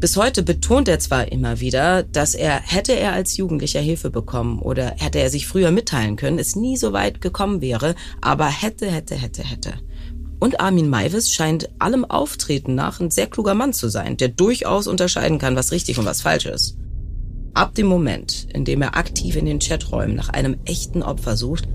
Bis 0.00 0.16
heute 0.16 0.42
betont 0.42 0.88
er 0.88 0.98
zwar 0.98 1.30
immer 1.30 1.60
wieder, 1.60 2.02
dass 2.02 2.34
er, 2.34 2.60
hätte 2.60 2.92
er 2.92 3.12
als 3.12 3.36
Jugendlicher 3.36 3.80
Hilfe 3.80 4.10
bekommen 4.10 4.58
oder 4.58 4.96
hätte 4.98 5.20
er 5.20 5.30
sich 5.30 5.46
früher 5.46 5.70
mitteilen 5.70 6.16
können, 6.16 6.40
es 6.40 6.56
nie 6.56 6.76
so 6.76 6.92
weit 6.92 7.20
gekommen 7.20 7.60
wäre, 7.60 7.94
aber 8.20 8.46
hätte, 8.46 8.90
hätte, 8.90 9.14
hätte, 9.14 9.44
hätte. 9.44 9.74
Und 10.42 10.58
Armin 10.58 10.90
Maivis 10.90 11.30
scheint 11.30 11.68
allem 11.78 12.04
Auftreten 12.04 12.74
nach 12.74 12.98
ein 12.98 13.12
sehr 13.12 13.28
kluger 13.28 13.54
Mann 13.54 13.72
zu 13.72 13.88
sein, 13.88 14.16
der 14.16 14.26
durchaus 14.26 14.88
unterscheiden 14.88 15.38
kann, 15.38 15.54
was 15.54 15.70
richtig 15.70 16.00
und 16.00 16.04
was 16.04 16.20
falsch 16.20 16.46
ist. 16.46 16.76
Ab 17.54 17.76
dem 17.76 17.86
Moment, 17.86 18.48
in 18.52 18.64
dem 18.64 18.82
er 18.82 18.96
aktiv 18.96 19.36
in 19.36 19.46
den 19.46 19.60
Chaträumen 19.60 20.16
nach 20.16 20.30
einem 20.30 20.56
echten 20.64 21.04
Opfer 21.04 21.36
sucht, 21.36 21.68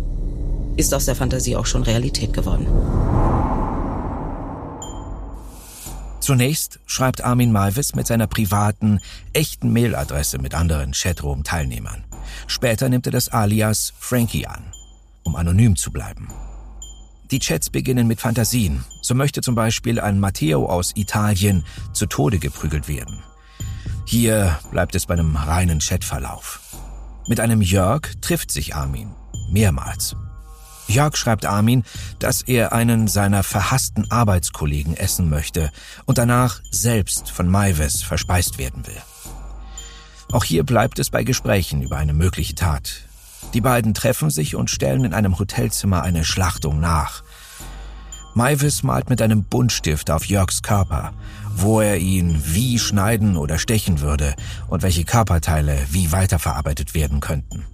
ist 0.75 0.93
aus 0.93 1.05
der 1.05 1.15
Fantasie 1.15 1.55
auch 1.55 1.65
schon 1.65 1.83
Realität 1.83 2.33
geworden. 2.33 2.67
Zunächst 6.19 6.81
schreibt 6.87 7.23
Armin 7.23 7.53
Malvis 7.53 7.95
mit 7.95 8.05
seiner 8.05 8.27
privaten, 8.27 8.99
echten 9.31 9.71
Mailadresse 9.71 10.39
mit 10.39 10.53
anderen 10.53 10.91
Chatroom-Teilnehmern. 10.91 12.03
Später 12.47 12.89
nimmt 12.89 13.05
er 13.05 13.13
das 13.13 13.29
Alias 13.29 13.93
Frankie 13.97 14.45
an, 14.45 14.73
um 15.23 15.37
anonym 15.37 15.77
zu 15.77 15.89
bleiben. 15.89 16.27
Die 17.31 17.39
Chats 17.39 17.69
beginnen 17.69 18.07
mit 18.07 18.21
Fantasien. 18.21 18.85
So 19.01 19.13
möchte 19.13 19.41
zum 19.41 19.53
Beispiel 19.53 19.99
ein 19.99 20.19
Matteo 20.19 20.65
aus 20.65 20.93
Italien 20.95 21.65
zu 21.91 22.05
Tode 22.05 22.39
geprügelt 22.39 22.87
werden. 22.87 23.21
Hier 24.05 24.57
bleibt 24.71 24.95
es 24.95 25.05
bei 25.05 25.15
einem 25.15 25.35
reinen 25.35 25.79
Chatverlauf. 25.79 26.61
Mit 27.27 27.41
einem 27.41 27.61
Jörg 27.61 28.15
trifft 28.21 28.51
sich 28.51 28.75
Armin. 28.75 29.09
Mehrmals. 29.49 30.15
Jörg 30.87 31.17
schreibt 31.17 31.45
Armin, 31.45 31.83
dass 32.19 32.41
er 32.41 32.71
einen 32.71 33.09
seiner 33.09 33.43
verhassten 33.43 34.09
Arbeitskollegen 34.09 34.95
essen 34.95 35.29
möchte 35.29 35.71
und 36.05 36.17
danach 36.17 36.61
selbst 36.71 37.29
von 37.29 37.49
Maives 37.49 38.03
verspeist 38.03 38.57
werden 38.57 38.87
will. 38.87 39.01
Auch 40.31 40.45
hier 40.45 40.63
bleibt 40.63 40.99
es 40.99 41.09
bei 41.09 41.25
Gesprächen 41.25 41.81
über 41.81 41.97
eine 41.97 42.13
mögliche 42.13 42.55
Tat. 42.55 43.06
Die 43.53 43.61
beiden 43.61 43.93
treffen 43.93 44.29
sich 44.29 44.55
und 44.55 44.69
stellen 44.69 45.05
in 45.05 45.13
einem 45.13 45.39
Hotelzimmer 45.39 46.01
eine 46.03 46.25
Schlachtung 46.25 46.79
nach. 46.79 47.23
Maivis 48.33 48.83
malt 48.83 49.09
mit 49.09 49.21
einem 49.21 49.43
Buntstift 49.43 50.11
auf 50.11 50.25
Jörgs 50.25 50.61
Körper, 50.61 51.13
wo 51.55 51.81
er 51.81 51.97
ihn 51.97 52.39
wie 52.45 52.77
schneiden 52.77 53.35
oder 53.35 53.57
stechen 53.57 54.01
würde 54.01 54.35
und 54.67 54.83
welche 54.83 55.05
Körperteile 55.05 55.77
wie 55.89 56.11
weiterverarbeitet 56.11 56.93
werden 56.93 57.19
könnten. 57.19 57.65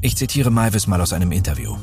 Ich 0.00 0.16
zitiere 0.16 0.50
Maivis 0.50 0.86
mal 0.86 1.00
aus 1.00 1.12
einem 1.12 1.30
Interview. 1.32 1.76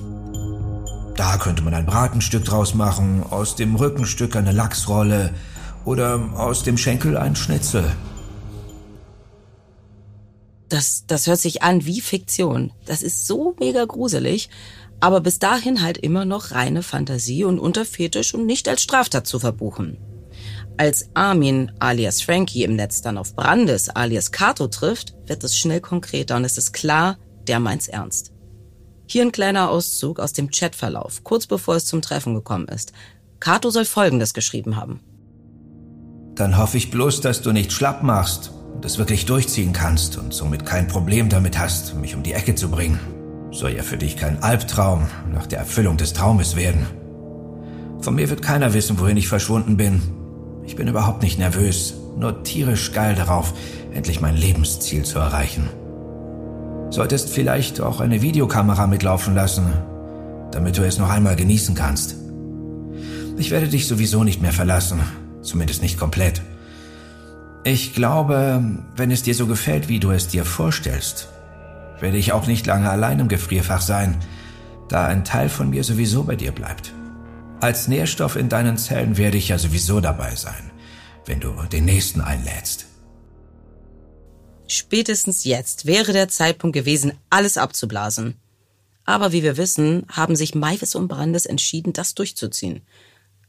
Da 1.15 1.38
könnte 1.38 1.63
man 1.63 1.74
ein 1.74 1.85
Bratenstück 1.85 2.43
draus 2.43 2.74
machen, 2.74 3.24
aus 3.29 3.55
dem 3.55 3.75
Rückenstück 3.75 4.35
eine 4.35 4.51
Lachsrolle 4.51 5.33
oder 5.85 6.19
aus 6.35 6.63
dem 6.63 6.77
Schenkel 6.77 7.15
ein 7.15 7.35
Schnitzel. 7.38 7.89
Das, 10.69 11.05
das 11.07 11.27
hört 11.27 11.39
sich 11.39 11.62
an 11.62 11.86
wie 11.86 12.01
Fiktion. 12.01 12.74
Das 12.86 13.03
ist 13.03 13.27
so 13.27 13.55
mega 13.60 13.86
gruselig, 13.86 14.50
aber 15.00 15.22
bis 15.22 15.39
dahin 15.39 15.81
halt 15.81 15.98
immer 15.98 16.25
noch 16.25 16.51
reine 16.51 16.81
Fantasie 16.81 17.43
und 17.43 17.60
unter 17.60 17.86
Fetisch 17.86 18.34
und 18.34 18.45
nicht 18.45 18.67
als 18.67 18.81
Straftat 18.81 19.27
zu 19.27 19.39
verbuchen. 19.39 19.98
Als 20.77 21.10
Armin 21.13 21.72
alias 21.79 22.22
Frankie 22.22 22.63
im 22.63 22.75
Netz 22.75 23.01
dann 23.01 23.17
auf 23.17 23.36
Brandes 23.36 23.89
alias 23.89 24.31
Kato 24.31 24.67
trifft, 24.67 25.15
wird 25.25 25.43
es 25.43 25.57
schnell 25.57 25.79
konkreter 25.79 26.36
und 26.36 26.43
es 26.43 26.57
ist 26.57 26.74
klar, 26.74 27.17
der 27.48 27.60
meint's 27.60 27.88
ernst. 27.88 28.34
Hier 29.07 29.22
ein 29.22 29.31
kleiner 29.31 29.69
Auszug 29.69 30.19
aus 30.19 30.34
dem 30.34 30.50
Chatverlauf, 30.50 31.24
kurz 31.24 31.45
bevor 31.45 31.75
es 31.75 31.86
zum 31.86 32.01
Treffen 32.01 32.34
gekommen 32.34 32.67
ist. 32.67 32.91
Kato 33.39 33.69
soll 33.69 33.86
Folgendes 33.86 34.34
geschrieben 34.34 34.75
haben. 34.75 35.00
Dann 36.34 36.57
hoffe 36.57 36.77
ich 36.77 36.91
bloß, 36.91 37.22
dass 37.22 37.41
du 37.41 37.51
nicht 37.51 37.72
schlapp 37.72 38.03
machst 38.03 38.51
und 38.75 38.86
es 38.86 38.98
wirklich 38.98 39.25
durchziehen 39.25 39.74
kannst 39.74 40.17
und 40.17 40.34
somit 40.34 40.65
kein 40.65 40.88
Problem 40.88 41.29
damit 41.29 41.58
hast, 41.58 41.96
mich 41.96 42.15
um 42.15 42.24
die 42.24 42.34
Ecke 42.34 42.55
zu 42.55 42.70
bringen. 42.70 43.00
Soll 43.51 43.72
ja 43.72 43.84
für 43.84 43.98
dich 43.98 44.17
kein 44.17 44.44
Albtraum 44.44 45.08
nach 45.34 45.48
der 45.48 45.60
Erfüllung 45.60 45.98
des 45.98 46.13
Traumes 46.13 46.55
werden. 46.55 46.86
Von 48.01 48.15
mir 48.15 48.29
wird 48.29 48.41
keiner 48.41 48.74
wissen, 48.74 49.00
wohin 49.00 49.17
ich 49.17 49.27
verschwunden 49.27 49.77
bin. 49.77 50.01
Ich 50.65 50.75
bin 50.75 50.88
überhaupt 50.88 51.24
nicht 51.24 51.39
nervös, 51.39 51.96
nur 52.17 52.44
tierisch 52.44 52.91
geil 52.91 53.15
darauf, 53.15 53.53
endlich 53.94 54.22
mein 54.22 54.36
Lebensziel 54.36 55.03
zu 55.03 55.20
erreichen. 55.20 55.70
Solltest 56.89 57.29
vielleicht 57.29 57.82
auch 57.82 58.00
eine 58.00 58.22
Videokamera 58.22 58.88
mitlaufen 58.88 59.36
lassen, 59.36 59.74
damit 60.51 60.77
du 60.77 60.86
es 60.86 60.98
noch 60.98 61.10
einmal 61.10 61.36
genießen 61.36 61.75
kannst. 61.75 62.15
Ich 63.38 63.51
werde 63.51 63.67
dich 63.67 63.88
sowieso 63.88 64.24
nicht 64.24 64.41
mehr 64.41 64.53
verlassen, 64.53 65.00
zumindest 65.41 65.82
nicht 65.82 66.00
komplett. 66.00 66.41
Ich 67.67 67.95
glaube, 67.95 68.63
wenn 68.95 69.10
es 69.10 69.24
dir 69.24 69.34
so 69.34 69.48
gefällt, 69.48 69.89
wie 69.89 70.00
du 70.00 70.12
es 70.12 70.27
dir 70.27 70.45
vorstellst, 70.45 71.29
werde 72.00 72.17
ich 72.17 72.31
auch 72.31 72.45
nicht 72.45 72.67
lange 72.67 72.88
allein 72.91 73.19
im 73.19 73.27
Gefrierfach 73.27 73.81
sein, 73.81 74.19
da 74.88 75.07
ein 75.07 75.25
Teil 75.25 75.50
von 75.50 75.72
mir 75.72 75.84
sowieso 75.84 76.22
bei 76.25 76.36
dir 76.36 76.51
bleibt. 76.51 76.93
Als 77.62 77.88
Nährstoff 77.88 78.36
in 78.36 78.50
deinen 78.50 78.77
Zellen 78.77 79.17
werde 79.17 79.38
ich 79.38 79.48
ja 79.48 79.57
sowieso 79.57 80.00
dabei 80.00 80.36
sein, 80.36 80.69
wenn 81.25 81.39
du 81.39 81.53
den 81.72 81.86
nächsten 81.86 82.22
einlädst. 82.22 82.86
Spätestens 84.67 85.43
jetzt 85.43 85.88
wäre 85.88 86.13
der 86.13 86.27
Zeitpunkt 86.27 86.75
gewesen, 86.75 87.13
alles 87.31 87.57
abzublasen. 87.57 88.36
Aber 89.05 89.31
wie 89.31 89.41
wir 89.41 89.57
wissen, 89.57 90.05
haben 90.07 90.36
sich 90.36 90.53
Maivis 90.53 90.93
und 90.93 91.07
Brandes 91.07 91.48
entschieden, 91.48 91.93
das 91.93 92.13
durchzuziehen. 92.13 92.84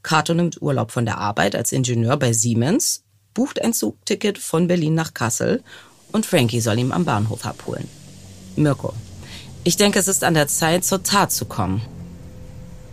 Kato 0.02 0.32
nimmt 0.32 0.62
Urlaub 0.62 0.90
von 0.90 1.04
der 1.04 1.18
Arbeit 1.18 1.54
als 1.54 1.72
Ingenieur 1.72 2.16
bei 2.16 2.32
Siemens, 2.32 3.02
bucht 3.36 3.62
ein 3.62 3.74
Zugticket 3.74 4.38
von 4.38 4.66
Berlin 4.66 4.94
nach 4.94 5.12
Kassel 5.12 5.62
und 6.10 6.24
Frankie 6.24 6.60
soll 6.60 6.78
ihn 6.78 6.90
am 6.90 7.04
Bahnhof 7.04 7.44
abholen. 7.44 7.86
Mirko, 8.56 8.94
ich 9.62 9.76
denke, 9.76 9.98
es 9.98 10.08
ist 10.08 10.24
an 10.24 10.32
der 10.32 10.48
Zeit, 10.48 10.86
zur 10.86 11.02
Tat 11.02 11.30
zu 11.30 11.44
kommen. 11.44 11.82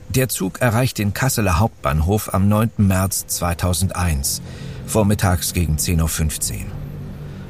Der 0.10 0.28
Zug 0.28 0.60
erreicht 0.60 0.98
den 0.98 1.14
Kasseler 1.14 1.60
Hauptbahnhof 1.60 2.34
am 2.34 2.50
9. 2.50 2.72
März 2.78 3.26
2001, 3.28 4.42
vormittags 4.86 5.54
gegen 5.54 5.78
10.15 5.78 6.52
Uhr. 6.52 6.58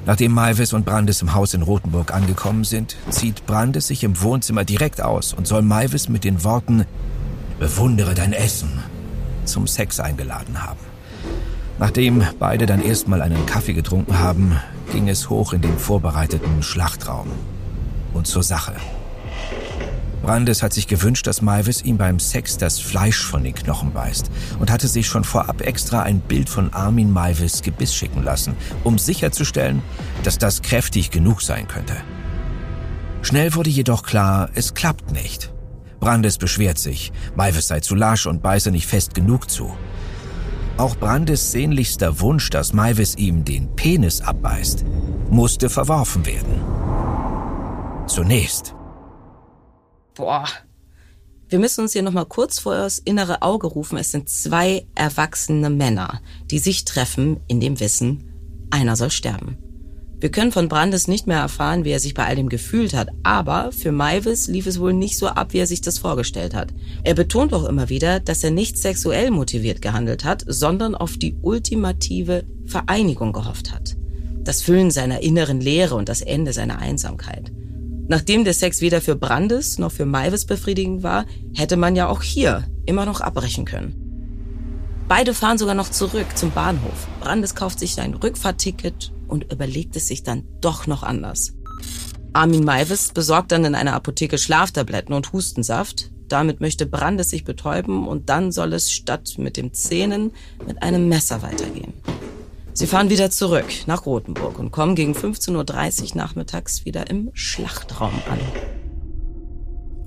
Nachdem 0.06 0.32
Maivis 0.34 0.74
und 0.74 0.86
Brandes 0.86 1.24
im 1.24 1.34
Haus 1.34 1.56
in 1.56 1.64
Rothenburg 1.64 2.14
angekommen 2.14 2.64
sind, 2.64 2.96
zieht 3.10 3.48
Brandes 3.48 3.88
sich 3.88 4.04
im 4.04 4.22
Wohnzimmer 4.22 4.66
direkt 4.66 5.02
aus 5.02 5.34
und 5.34 5.48
soll 5.48 5.64
Maivis 5.64 6.10
mit 6.10 6.24
den 6.24 6.44
Worten 6.44 6.86
Bewundere 7.60 8.14
dein 8.14 8.34
Essen 8.34 8.84
zum 9.46 9.66
Sex 9.66 10.00
eingeladen 10.00 10.64
haben. 10.64 10.93
Nachdem 11.80 12.24
beide 12.40 12.66
dann 12.66 12.82
erstmal 12.82 13.22
einen 13.22 13.46
Kaffee 13.46 13.74
getrunken 13.74 14.20
haben, 14.20 14.60
ging 14.92 15.10
es 15.10 15.30
hoch 15.30 15.54
in 15.54 15.62
den 15.62 15.78
vorbereiteten 15.78 16.62
Schlachtraum 16.62 17.28
und 18.14 18.28
zur 18.28 18.44
Sache. 18.44 18.76
Brandes 20.22 20.64
hat 20.64 20.72
sich 20.72 20.88
gewünscht, 20.88 21.28
dass 21.28 21.42
Maivis 21.42 21.82
ihm 21.82 21.98
beim 21.98 22.18
Sex 22.18 22.58
das 22.58 22.80
Fleisch 22.80 23.26
von 23.26 23.44
den 23.44 23.54
Knochen 23.54 23.92
beißt 23.92 24.32
und 24.58 24.72
hatte 24.72 24.88
sich 24.88 25.06
schon 25.06 25.26
vorab 25.26 25.60
extra 25.60 26.04
ein 26.04 26.22
Bild 26.22 26.48
von 26.48 26.74
Armin 26.74 27.12
Maivis 27.12 27.62
Gebiss 27.62 27.94
schicken 27.94 28.24
lassen, 28.24 28.56
um 28.86 28.98
sicherzustellen, 28.98 29.82
dass 30.24 30.38
das 30.38 30.62
kräftig 30.62 31.12
genug 31.12 31.42
sein 31.42 31.68
könnte. 31.68 31.98
Schnell 33.22 33.54
wurde 33.54 33.70
jedoch 33.70 34.04
klar, 34.04 34.50
es 34.54 34.74
klappt 34.74 35.12
nicht. 35.12 35.54
Brandes 36.00 36.38
beschwert 36.38 36.78
sich, 36.78 37.12
Maivis 37.36 37.68
sei 37.68 37.82
zu 37.82 37.94
lasch 37.94 38.26
und 38.26 38.42
beiße 38.42 38.72
nicht 38.72 38.88
fest 38.88 39.14
genug 39.16 39.50
zu. 39.50 39.76
Auch 40.78 40.98
Brandes 40.98 41.52
sehnlichster 41.52 42.20
Wunsch, 42.20 42.50
dass 42.50 42.74
Maivis 42.74 43.16
ihm 43.16 43.46
den 43.46 43.76
Penis 43.76 44.22
abbeißt, 44.22 44.84
musste 45.30 45.70
verworfen 45.70 46.26
werden. 46.26 46.62
Zunächst. 48.08 48.76
Boah. 50.16 50.46
Wir 51.48 51.60
müssen 51.60 51.82
uns 51.82 51.94
hier 51.94 52.02
nochmal 52.02 52.26
kurz 52.26 52.58
vor 52.58 52.74
das 52.74 52.98
innere 52.98 53.44
Auge 53.44 53.68
rufen. 53.68 53.98
Es 54.00 54.12
sind 54.12 54.30
zwei 54.30 54.88
erwachsene 54.96 55.70
Männer, 55.70 56.22
die 56.50 56.58
sich 56.58 56.86
treffen 56.86 57.40
in 57.48 57.60
dem 57.60 57.80
Wissen, 57.80 58.68
einer 58.72 58.96
soll 58.96 59.12
sterben. 59.12 59.63
Wir 60.24 60.32
können 60.32 60.54
von 60.54 60.70
Brandes 60.70 61.10
nicht 61.10 61.28
mehr 61.28 61.40
erfahren, 61.40 61.84
wie 61.84 61.90
er 61.90 62.00
sich 62.00 62.14
bei 62.14 62.26
all 62.26 62.38
dem 62.38 62.48
gefühlt 62.48 62.94
hat, 62.94 63.10
aber 63.24 63.74
für 63.74 63.92
Maivis 63.92 64.48
lief 64.48 64.68
es 64.68 64.80
wohl 64.80 64.94
nicht 64.94 65.18
so 65.18 65.28
ab, 65.28 65.52
wie 65.52 65.58
er 65.58 65.68
sich 65.68 65.82
das 65.82 65.98
vorgestellt 65.98 66.56
hat. 66.56 66.70
Er 67.04 67.14
betont 67.14 67.54
auch 67.54 67.66
immer 67.66 67.90
wieder, 67.90 68.22
dass 68.22 68.42
er 68.42 68.52
nicht 68.52 68.78
sexuell 68.78 69.32
motiviert 69.32 69.82
gehandelt 69.82 70.24
hat, 70.24 70.46
sondern 70.48 70.96
auf 70.96 71.18
die 71.18 71.36
ultimative 71.42 72.46
Vereinigung 72.66 73.34
gehofft 73.34 73.74
hat. 73.74 73.98
Das 74.46 74.62
Füllen 74.62 74.92
seiner 74.92 75.20
inneren 75.22 75.60
Leere 75.60 75.96
und 75.96 76.08
das 76.08 76.22
Ende 76.22 76.54
seiner 76.54 76.80
Einsamkeit. 76.80 77.52
Nachdem 78.08 78.46
der 78.46 78.54
Sex 78.54 78.80
weder 78.80 79.02
für 79.02 79.18
Brandes 79.18 79.78
noch 79.78 79.92
für 79.92 80.06
Maivis 80.06 80.46
befriedigend 80.46 81.04
war, 81.04 81.26
hätte 81.54 81.76
man 81.76 81.98
ja 81.98 82.08
auch 82.08 82.22
hier 82.22 82.64
immer 82.86 83.06
noch 83.06 83.20
abbrechen 83.20 83.66
können. 83.66 85.04
Beide 85.10 85.34
fahren 85.34 85.58
sogar 85.58 85.76
noch 85.76 85.90
zurück 85.92 86.28
zum 86.36 86.52
Bahnhof. 86.52 87.10
Brandes 87.20 87.56
kauft 87.56 87.80
sich 87.80 88.00
ein 88.00 88.14
Rückfahrticket 88.14 89.13
und 89.28 89.52
überlegt 89.52 89.96
es 89.96 90.08
sich 90.08 90.24
dann 90.24 90.44
doch 90.62 90.88
noch 90.88 91.04
anders. 91.04 91.54
Armin 92.34 92.64
Maivis 92.64 93.12
besorgt 93.14 93.52
dann 93.52 93.66
in 93.66 93.76
einer 93.76 93.94
Apotheke 93.94 94.38
Schlaftabletten 94.38 95.14
und 95.14 95.34
Hustensaft. 95.34 96.12
Damit 96.28 96.62
möchte 96.62 96.88
Brandes 96.88 97.30
sich 97.30 97.44
betäuben 97.44 98.08
und 98.08 98.30
dann 98.30 98.52
soll 98.52 98.74
es 98.74 98.92
statt 98.92 99.36
mit 99.38 99.56
dem 99.56 99.74
Zähnen 99.74 100.32
mit 100.66 100.82
einem 100.82 101.08
Messer 101.08 101.44
weitergehen. 101.44 101.94
Sie 102.74 102.88
fahren 102.88 103.12
wieder 103.12 103.30
zurück 103.30 103.68
nach 103.86 104.08
Rothenburg 104.08 104.58
und 104.58 104.72
kommen 104.72 104.96
gegen 104.96 105.14
15.30 105.14 106.12
Uhr 106.12 106.18
nachmittags 106.18 106.86
wieder 106.86 107.08
im 107.08 107.30
Schlachtraum 107.34 108.14
an. 108.30 108.40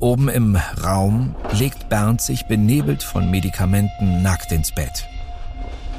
Oben 0.00 0.28
im 0.28 0.56
Raum 0.56 1.36
legt 1.52 1.88
Bernd 1.88 2.20
sich 2.20 2.46
benebelt 2.48 3.04
von 3.04 3.30
Medikamenten 3.30 4.22
nackt 4.22 4.50
ins 4.50 4.74
Bett. 4.74 5.06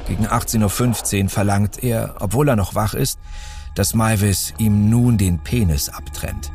Gegen 0.08 0.26
18.15 0.26 1.24
Uhr 1.24 1.28
verlangt 1.28 1.84
er, 1.84 2.16
obwohl 2.20 2.48
er 2.48 2.56
noch 2.56 2.74
wach 2.74 2.94
ist, 2.94 3.18
dass 3.74 3.94
Maivis 3.94 4.54
ihm 4.58 4.88
nun 4.88 5.18
den 5.18 5.38
Penis 5.38 5.88
abtrennt. 5.90 6.50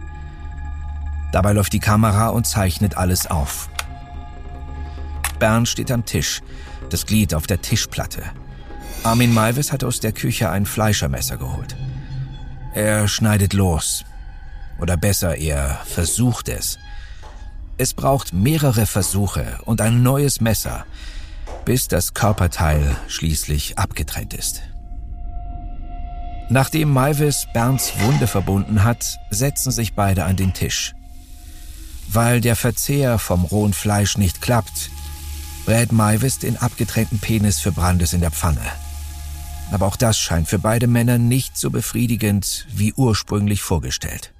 Dabei 1.32 1.54
läuft 1.54 1.74
die 1.74 1.80
Kamera 1.80 2.30
und 2.30 2.46
zeichnet 2.46 2.98
alles 2.98 3.28
auf. 3.28 3.70
Bernd 5.40 5.68
steht 5.68 5.92
am 5.92 6.06
Tisch, 6.06 6.42
das 6.90 7.06
Glied 7.06 7.34
auf 7.34 7.48
der 7.48 7.62
Tischplatte. 7.62 8.24
Armin 9.04 9.34
Maivis 9.34 9.72
hat 9.72 9.84
aus 9.84 10.00
der 10.00 10.14
Küche 10.14 10.50
ein 10.50 10.66
Fleischermesser 10.66 11.38
geholt. 11.38 11.76
Er 12.74 13.08
schneidet 13.08 13.54
los. 13.54 14.04
Oder 14.80 14.98
besser, 14.98 15.36
er 15.38 15.80
versucht 15.86 16.50
es. 16.50 16.80
Es 17.78 17.94
braucht 17.94 18.34
mehrere 18.34 18.86
Versuche 18.86 19.60
und 19.66 19.82
ein 19.82 20.04
neues 20.04 20.42
Messer, 20.42 20.86
bis 21.66 21.88
das 21.88 22.14
Körperteil 22.14 22.96
schließlich 23.08 23.78
abgetrennt 23.78 24.34
ist. 24.34 24.62
Nachdem 26.50 26.92
Maivis 26.92 27.48
Bernds 27.54 27.94
Wunde 28.00 28.28
verbunden 28.28 28.84
hat, 28.84 29.18
setzen 29.30 29.72
sich 29.72 29.94
beide 29.94 30.26
an 30.26 30.36
den 30.36 30.54
Tisch. 30.54 30.94
Weil 32.10 32.42
der 32.42 32.56
Verzehr 32.56 33.18
vom 33.18 33.46
rohen 33.46 33.74
Fleisch 33.74 34.18
nicht 34.18 34.42
klappt, 34.42 34.92
brät 35.66 35.92
Maivis 35.92 36.40
den 36.40 36.58
abgetrennten 36.58 37.20
Penis 37.20 37.60
für 37.60 37.72
Brandes 37.72 38.14
in 38.14 38.22
der 38.22 38.32
Pfanne. 38.32 38.62
Aber 39.72 39.88
auch 39.88 39.96
das 39.96 40.20
scheint 40.20 40.48
für 40.48 40.60
beide 40.60 40.88
Männer 40.88 41.18
nicht 41.18 41.58
so 41.58 41.72
befriedigend 41.72 42.68
wie 42.70 42.94
ursprünglich 42.94 43.62
vorgestellt. 43.62 44.34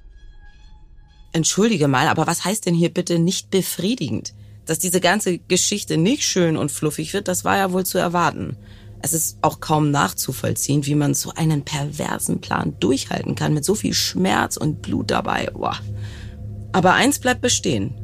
Entschuldige 1.32 1.88
mal, 1.88 2.06
aber 2.06 2.28
was 2.28 2.44
heißt 2.44 2.66
denn 2.66 2.74
hier 2.74 2.94
bitte 2.94 3.18
nicht 3.18 3.50
befriedigend? 3.50 4.34
Dass 4.66 4.78
diese 4.78 5.00
ganze 5.00 5.38
Geschichte 5.38 5.96
nicht 5.96 6.22
schön 6.22 6.56
und 6.56 6.72
fluffig 6.72 7.12
wird, 7.12 7.28
das 7.28 7.44
war 7.44 7.56
ja 7.56 7.72
wohl 7.72 7.84
zu 7.84 7.98
erwarten. 7.98 8.56
Es 9.02 9.12
ist 9.12 9.36
auch 9.42 9.60
kaum 9.60 9.90
nachzuvollziehen, 9.90 10.86
wie 10.86 10.94
man 10.94 11.12
so 11.12 11.30
einen 11.34 11.62
perversen 11.62 12.40
Plan 12.40 12.74
durchhalten 12.80 13.34
kann 13.34 13.52
mit 13.52 13.64
so 13.64 13.74
viel 13.74 13.92
Schmerz 13.92 14.56
und 14.56 14.80
Blut 14.80 15.10
dabei. 15.10 15.50
Boah. 15.52 15.76
Aber 16.72 16.94
eins 16.94 17.18
bleibt 17.18 17.42
bestehen. 17.42 17.94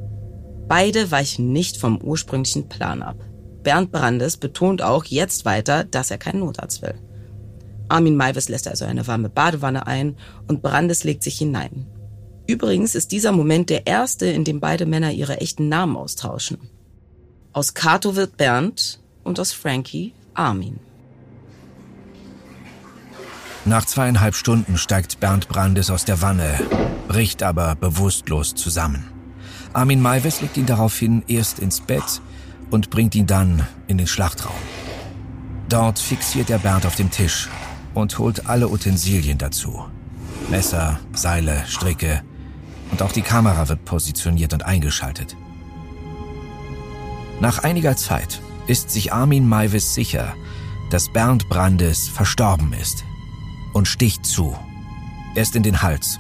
Beide 0.69 1.11
weichen 1.11 1.53
nicht 1.53 1.79
vom 1.79 2.01
ursprünglichen 2.03 2.69
Plan 2.69 3.03
ab. 3.03 3.17
Bernd 3.63 3.93
Brandes 3.93 4.37
betont 4.37 4.83
auch 4.83 5.05
jetzt 5.07 5.45
weiter, 5.45 5.85
dass 5.85 6.11
er 6.11 6.19
keinen 6.19 6.41
Notarzt 6.41 6.83
will. 6.83 6.95
Armin 7.89 8.17
Maivis 8.17 8.49
lässt 8.49 8.69
also 8.69 8.85
eine 8.85 9.07
warme 9.07 9.29
Badewanne 9.29 9.87
ein 9.87 10.17
und 10.49 10.63
Brandes 10.63 11.03
legt 11.05 11.23
sich 11.23 11.39
hinein. 11.39 11.87
Übrigens 12.51 12.97
ist 12.97 13.13
dieser 13.13 13.31
Moment 13.31 13.71
der 13.71 13.87
erste, 13.87 14.27
in 14.27 14.43
dem 14.43 14.59
beide 14.59 14.85
Männer 14.85 15.13
ihre 15.13 15.41
echten 15.41 15.69
Namen 15.69 15.97
austauschen. 15.97 16.59
Aus 17.53 17.75
Kato 17.75 18.17
wird 18.17 18.37
Bernd 18.37 18.99
und 19.23 19.39
aus 19.39 19.53
Frankie 19.53 20.15
Armin. 20.35 20.81
Nach 23.65 23.85
zweieinhalb 23.85 24.35
Stunden 24.35 24.79
steigt 24.79 25.21
Bernd 25.21 25.47
Brandes 25.47 25.91
aus 25.91 26.05
der 26.05 26.23
Wanne, 26.23 26.59
bricht 27.07 27.45
aber 27.45 27.77
bewusstlos 27.77 28.57
zusammen. 28.57 29.05
Armin 29.73 30.03
Maivis 30.03 30.41
legt 30.41 30.57
ihn 30.57 30.67
daraufhin 30.67 31.23
erst 31.29 31.61
ins 31.61 31.81
Bett 31.81 32.21
und 32.73 32.91
bringt 32.91 33.15
ihn 33.15 33.29
dann 33.29 33.65
in 33.87 33.97
den 33.97 34.09
Schlachtraum. 34.09 34.61
Dort 35.69 36.01
fixiert 36.01 36.51
er 36.51 36.59
Bernd 36.59 36.85
auf 36.85 36.97
dem 36.97 37.13
Tisch 37.13 37.49
und 37.95 38.19
holt 38.19 38.49
alle 38.49 38.69
Utensilien 38.69 39.39
dazu. 39.39 39.85
Messer, 40.49 40.99
Seile, 41.13 41.63
Stricke 41.69 42.23
und 42.91 43.03
auch 43.03 43.13
die 43.13 43.23
Kamera 43.23 43.69
wird 43.69 43.85
positioniert 43.85 44.53
und 44.53 44.65
eingeschaltet. 44.65 45.37
Nach 47.41 47.61
einiger 47.61 47.97
Zeit 47.97 48.43
ist 48.67 48.91
sich 48.91 49.13
Armin 49.13 49.49
Maivis 49.49 49.95
sicher, 49.95 50.35
dass 50.91 51.09
Bernd 51.09 51.49
Brandes 51.49 52.09
verstorben 52.09 52.73
ist 52.73 53.05
und 53.73 53.89
sticht 53.89 54.27
zu. 54.27 54.57
Erst 55.35 55.57
in 55.57 55.63
den 55.63 55.83
Hals. 55.83 56.19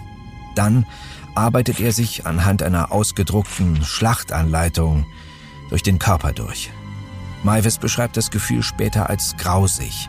Dann 0.54 0.86
arbeitet 1.34 1.80
er 1.80 1.92
sich 1.92 2.26
anhand 2.26 2.62
einer 2.62 2.92
ausgedruckten 2.92 3.84
Schlachtanleitung 3.84 5.04
durch 5.68 5.82
den 5.82 5.98
Körper 5.98 6.32
durch. 6.32 6.70
Maivis 7.42 7.78
beschreibt 7.78 8.16
das 8.16 8.30
Gefühl 8.30 8.62
später 8.62 9.08
als 9.08 9.36
grausig. 9.36 10.08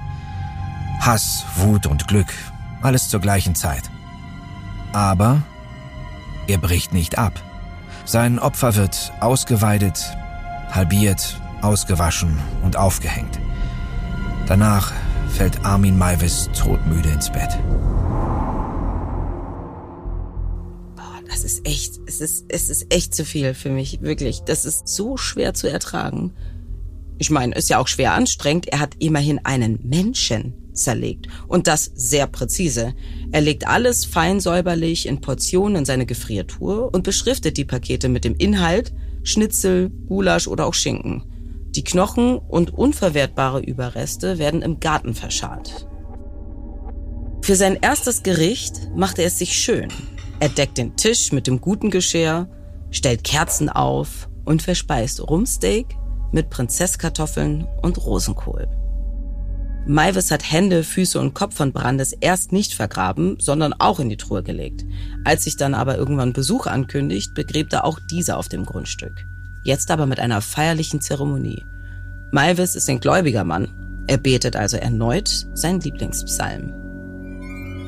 Hass, 1.00 1.46
Wut 1.56 1.86
und 1.86 2.08
Glück, 2.08 2.32
alles 2.82 3.10
zur 3.10 3.22
gleichen 3.22 3.56
Zeit. 3.56 3.90
Aber 4.94 5.42
er 6.52 6.58
bricht 6.58 6.94
nicht 6.94 7.18
ab. 7.18 7.42
Sein 8.06 8.40
Opfer 8.40 8.76
wird 8.76 9.14
ausgeweidet, 9.22 10.18
halbiert, 10.70 11.40
ausgewaschen 11.62 12.38
und 12.64 12.76
aufgehängt. 12.76 13.40
Danach 14.48 14.92
fällt 15.30 15.64
Armin 15.64 15.98
Maivis 15.98 16.50
todmüde 16.54 17.10
ins 17.10 17.32
Bett. 17.32 17.58
Das 21.30 21.46
ist 21.46 21.66
echt, 21.66 22.00
es 22.06 22.20
ist, 22.20 22.46
es 22.50 22.70
ist 22.70 22.94
echt 22.94 23.16
zu 23.16 23.24
viel 23.24 23.54
für 23.54 23.70
mich, 23.70 24.02
wirklich. 24.02 24.42
Das 24.42 24.66
ist 24.66 24.90
so 24.90 25.16
schwer 25.16 25.54
zu 25.54 25.70
ertragen. 25.70 26.34
Ich 27.18 27.30
meine, 27.30 27.56
ist 27.56 27.70
ja 27.70 27.78
auch 27.78 27.88
schwer 27.88 28.14
anstrengend. 28.14 28.68
Er 28.68 28.80
hat 28.80 28.96
immerhin 29.00 29.40
einen 29.46 29.80
Menschen 29.84 30.61
zerlegt. 30.74 31.28
Und 31.48 31.68
das 31.68 31.92
sehr 31.96 32.28
präzise. 32.28 32.94
Er 33.32 33.42
legt 33.42 33.68
alles 33.68 34.06
fein 34.06 34.40
säuberlich 34.40 35.08
in 35.08 35.22
Portionen 35.22 35.78
in 35.78 35.86
seine 35.86 36.06
Gefriertruhe 36.06 36.90
und 36.90 37.04
beschriftet 37.04 37.58
die 37.58 37.66
Pakete 37.66 38.10
mit 38.10 38.26
dem 38.26 38.36
Inhalt 38.36 38.94
Schnitzel, 39.24 39.92
Gulasch 40.08 40.48
oder 40.48 40.66
auch 40.66 40.74
Schinken. 40.74 41.24
Die 41.76 41.84
Knochen 41.84 42.38
und 42.38 42.74
unverwertbare 42.74 43.62
Überreste 43.62 44.40
werden 44.40 44.62
im 44.62 44.80
Garten 44.80 45.14
verscharrt. 45.14 45.88
Für 47.42 47.56
sein 47.56 47.78
erstes 47.82 48.24
Gericht 48.24 48.90
macht 48.96 49.20
er 49.20 49.26
es 49.26 49.40
sich 49.40 49.54
schön. 49.54 49.90
Er 50.40 50.50
deckt 50.50 50.78
den 50.78 50.96
Tisch 50.96 51.32
mit 51.32 51.48
dem 51.48 51.62
guten 51.62 51.90
Geschirr, 51.90 52.50
stellt 52.90 53.24
Kerzen 53.24 53.70
auf 53.70 54.30
und 54.44 54.62
verspeist 54.62 55.22
Rumsteak 55.22 55.88
mit 56.32 56.50
Prinzesskartoffeln 56.50 57.68
und 57.82 58.04
Rosenkohl. 58.06 58.68
Maivis 59.88 60.32
hat 60.32 60.52
Hände, 60.52 60.84
Füße 60.84 61.20
und 61.20 61.34
Kopf 61.34 61.56
von 61.56 61.74
Brandes 61.74 62.14
erst 62.14 62.52
nicht 62.52 62.74
vergraben, 62.74 63.38
sondern 63.40 63.74
auch 63.74 64.00
in 64.00 64.10
die 64.10 64.18
Truhe 64.18 64.44
gelegt. 64.44 64.84
Als 65.24 65.44
sich 65.44 65.58
dann 65.58 65.74
aber 65.74 65.98
irgendwann 65.98 66.34
Besuch 66.34 66.68
ankündigt, 66.68 67.34
begräbt 67.34 67.74
er 67.74 67.86
auch 67.86 68.00
diese 68.10 68.38
auf 68.38 68.48
dem 68.48 68.66
Grundstück 68.66 69.26
jetzt 69.64 69.92
aber 69.92 70.06
mit 70.06 70.20
einer 70.20 70.42
feierlichen 70.42 71.02
Zeremonie. 71.02 71.64
Malvis 72.32 72.76
ist 72.76 72.90
ein 72.90 73.00
gläubiger 73.00 73.44
Mann. 73.44 73.68
Er 74.08 74.18
betet 74.18 74.56
also 74.56 74.78
erneut 74.78 75.48
sein 75.54 75.80
Lieblingspsalm. 75.80 76.74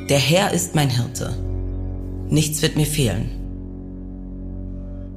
Der 0.09 0.19
Herr 0.19 0.51
ist 0.51 0.75
mein 0.75 0.89
Hirte. 0.89 1.33
Nichts 2.29 2.61
wird 2.61 2.75
mir 2.75 2.85
fehlen. 2.85 3.39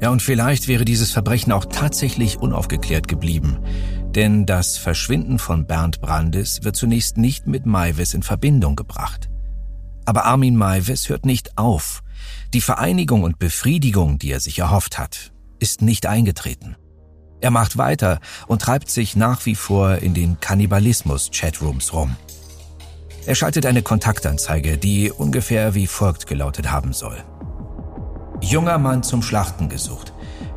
Ja, 0.00 0.10
und 0.10 0.22
vielleicht 0.22 0.68
wäre 0.68 0.84
dieses 0.84 1.10
Verbrechen 1.10 1.52
auch 1.52 1.64
tatsächlich 1.64 2.38
unaufgeklärt 2.38 3.08
geblieben. 3.08 3.58
Denn 4.16 4.46
das 4.46 4.78
Verschwinden 4.78 5.38
von 5.38 5.66
Bernd 5.66 6.00
Brandis 6.00 6.64
wird 6.64 6.74
zunächst 6.74 7.18
nicht 7.18 7.46
mit 7.46 7.66
Maivis 7.66 8.14
in 8.14 8.22
Verbindung 8.22 8.74
gebracht. 8.74 9.28
Aber 10.06 10.24
Armin 10.24 10.56
Maivis 10.56 11.10
hört 11.10 11.26
nicht 11.26 11.58
auf. 11.58 12.02
Die 12.54 12.62
Vereinigung 12.62 13.24
und 13.24 13.38
Befriedigung, 13.38 14.18
die 14.18 14.30
er 14.30 14.40
sich 14.40 14.58
erhofft 14.58 14.98
hat, 14.98 15.32
ist 15.58 15.82
nicht 15.82 16.06
eingetreten. 16.06 16.76
Er 17.42 17.50
macht 17.50 17.76
weiter 17.76 18.20
und 18.46 18.62
treibt 18.62 18.88
sich 18.88 19.16
nach 19.16 19.44
wie 19.44 19.54
vor 19.54 19.96
in 19.96 20.14
den 20.14 20.40
Kannibalismus-Chatrooms 20.40 21.92
rum. 21.92 22.16
Er 23.26 23.34
schaltet 23.34 23.66
eine 23.66 23.82
Kontaktanzeige, 23.82 24.78
die 24.78 25.10
ungefähr 25.10 25.74
wie 25.74 25.86
folgt 25.86 26.26
gelautet 26.26 26.70
haben 26.70 26.94
soll. 26.94 27.22
Junger 28.40 28.78
Mann 28.78 29.02
zum 29.02 29.20
Schlachten 29.20 29.68
gesucht. 29.68 30.14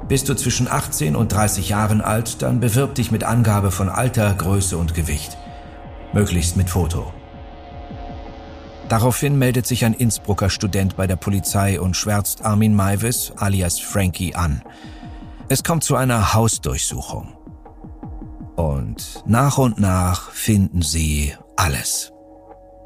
Bist 0.10 0.28
du 0.28 0.34
zwischen 0.34 0.68
18 0.68 1.16
und 1.16 1.32
30 1.32 1.70
Jahren 1.70 2.02
alt, 2.02 2.42
dann 2.42 2.60
bewirb 2.60 2.96
dich 2.96 3.12
mit 3.12 3.24
Angabe 3.24 3.70
von 3.70 3.90
Alter, 3.90 4.34
Größe 4.34 4.76
und 4.76 4.96
Gewicht. 4.96 5.38
Möglichst 6.14 6.58
mit 6.58 6.72
Foto. 6.72 7.14
Daraufhin 8.90 9.38
meldet 9.38 9.68
sich 9.68 9.86
ein 9.86 9.94
Innsbrucker 9.94 10.50
Student 10.50 10.98
bei 10.98 11.06
der 11.06 11.16
Polizei 11.16 11.80
und 11.80 11.96
schwärzt 11.96 12.44
Armin 12.44 12.74
Maivis 12.76 13.34
alias 13.38 13.80
Frankie 13.80 14.34
an. 14.34 14.64
Es 15.48 15.64
kommt 15.64 15.84
zu 15.84 15.96
einer 15.96 16.34
Hausdurchsuchung. 16.34 17.38
Und 18.56 19.24
nach 19.28 19.60
und 19.60 19.80
nach 19.80 20.32
finden 20.32 20.82
sie 20.82 21.36
alles. 21.56 22.12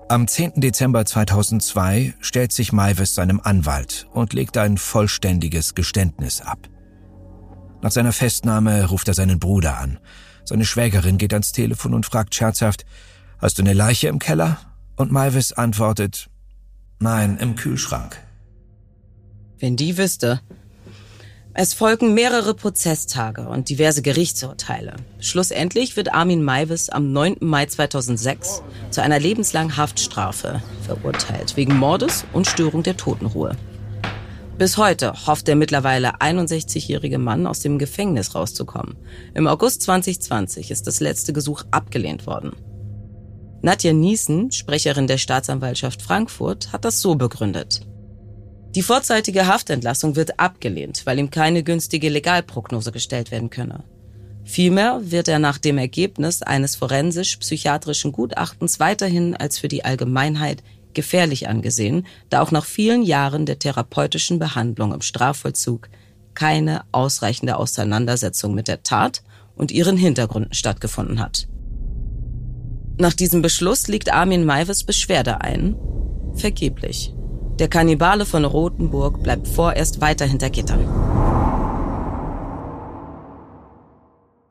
Am 0.10 0.28
10. 0.28 0.60
Dezember 0.60 1.06
2002 1.06 2.16
stellt 2.20 2.52
sich 2.52 2.74
Maivis 2.74 3.16
seinem 3.16 3.40
Anwalt 3.42 4.08
und 4.12 4.34
legt 4.34 4.58
ein 4.58 4.78
vollständiges 4.78 5.74
Geständnis 5.74 6.42
ab. 6.42 6.68
Nach 7.84 7.92
seiner 7.92 8.14
Festnahme 8.14 8.86
ruft 8.86 9.10
er 9.10 9.14
seinen 9.14 9.40
Bruder 9.40 9.78
an. 9.78 10.00
Seine 10.46 10.64
Schwägerin 10.64 11.18
geht 11.18 11.34
ans 11.34 11.52
Telefon 11.52 11.94
und 11.94 12.06
fragt 12.06 12.34
scherzhaft, 12.34 12.86
Hast 13.40 13.58
du 13.58 13.62
eine 13.62 13.74
Leiche 13.74 14.08
im 14.08 14.20
Keller? 14.20 14.58
Und 14.96 15.12
Malvis 15.12 15.52
antwortet, 15.52 16.30
nein, 17.00 17.38
im 17.40 17.58
Kühlschrank. 17.58 18.18
Wenn 19.60 19.76
die 19.76 19.98
wüsste. 19.98 20.40
Es 21.54 21.74
folgen 21.74 22.14
mehrere 22.14 22.54
Prozesstage 22.54 23.42
und 23.50 23.68
diverse 23.68 24.02
Gerichtsurteile. 24.02 24.96
Schlussendlich 25.20 25.98
wird 25.98 26.14
Armin 26.14 26.42
Maivis 26.42 26.90
am 26.90 27.12
9. 27.12 27.38
Mai 27.42 27.66
2006 27.66 28.64
zu 28.92 29.04
einer 29.04 29.20
lebenslangen 29.20 29.76
Haftstrafe 29.76 30.64
verurteilt, 30.84 31.58
wegen 31.58 31.76
Mordes 31.76 32.24
und 32.32 32.48
Störung 32.48 32.82
der 32.82 32.96
Totenruhe. 32.96 33.58
Bis 34.58 34.78
heute 34.78 35.14
hofft 35.26 35.48
der 35.48 35.56
mittlerweile 35.56 36.18
61-jährige 36.18 37.18
Mann 37.18 37.48
aus 37.48 37.62
dem 37.62 37.80
Gefängnis 37.80 38.36
rauszukommen. 38.36 38.96
Im 39.34 39.48
August 39.48 39.82
2020 39.82 40.70
ist 40.70 40.86
das 40.86 41.00
letzte 41.00 41.34
Gesuch 41.34 41.64
abgelehnt 41.72 42.28
worden. 42.28 42.52
Nadja 43.64 43.94
Niesen, 43.94 44.52
Sprecherin 44.52 45.08
der 45.08 45.18
Staatsanwaltschaft 45.18 46.04
Frankfurt, 46.04 46.72
hat 46.72 46.86
das 46.86 47.02
so 47.02 47.16
begründet. 47.16 47.82
Die 48.76 48.84
vorzeitige 48.84 49.48
Haftentlassung 49.48 50.16
wird 50.16 50.40
abgelehnt, 50.40 51.02
weil 51.06 51.18
ihm 51.18 51.32
keine 51.32 51.64
günstige 51.64 52.10
Legalprognose 52.10 52.92
gestellt 52.92 53.32
werden 53.32 53.50
könne. 53.50 53.84
Vielmehr 54.44 55.00
wird 55.04 55.30
er 55.30 55.40
nach 55.40 55.58
dem 55.58 55.78
Ergebnis 55.78 56.42
eines 56.42 56.76
forensisch-psychiatrischen 56.76 58.12
Gutachtens 58.12 58.80
weiterhin 58.80 59.36
als 59.36 59.58
für 59.58 59.68
die 59.68 59.86
Allgemeinheit 59.86 60.62
gefährlich 60.94 61.48
angesehen, 61.48 62.06
da 62.30 62.42
auch 62.42 62.52
nach 62.52 62.66
vielen 62.66 63.04
Jahren 63.04 63.46
der 63.46 63.60
therapeutischen 63.60 64.40
Behandlung 64.40 64.94
im 64.94 65.02
Strafvollzug 65.02 65.90
keine 66.34 66.82
ausreichende 66.92 67.58
Auseinandersetzung 67.58 68.54
mit 68.54 68.68
der 68.68 68.84
Tat 68.84 69.24
und 69.56 69.72
ihren 69.72 69.98
Hintergründen 69.98 70.54
stattgefunden 70.54 71.20
hat. 71.20 71.48
Nach 73.00 73.14
diesem 73.14 73.42
Beschluss 73.42 73.88
liegt 73.88 74.14
Armin 74.14 74.46
Maivis 74.46 74.84
Beschwerde 74.84 75.42
ein. 75.42 75.76
Vergeblich. 76.36 77.14
Der 77.60 77.68
Kannibale 77.68 78.26
von 78.26 78.46
Rothenburg 78.46 79.22
bleibt 79.22 79.48
vorerst 79.48 80.02
weiter 80.02 80.26
hinter 80.26 80.50
Gittern. 80.50 81.03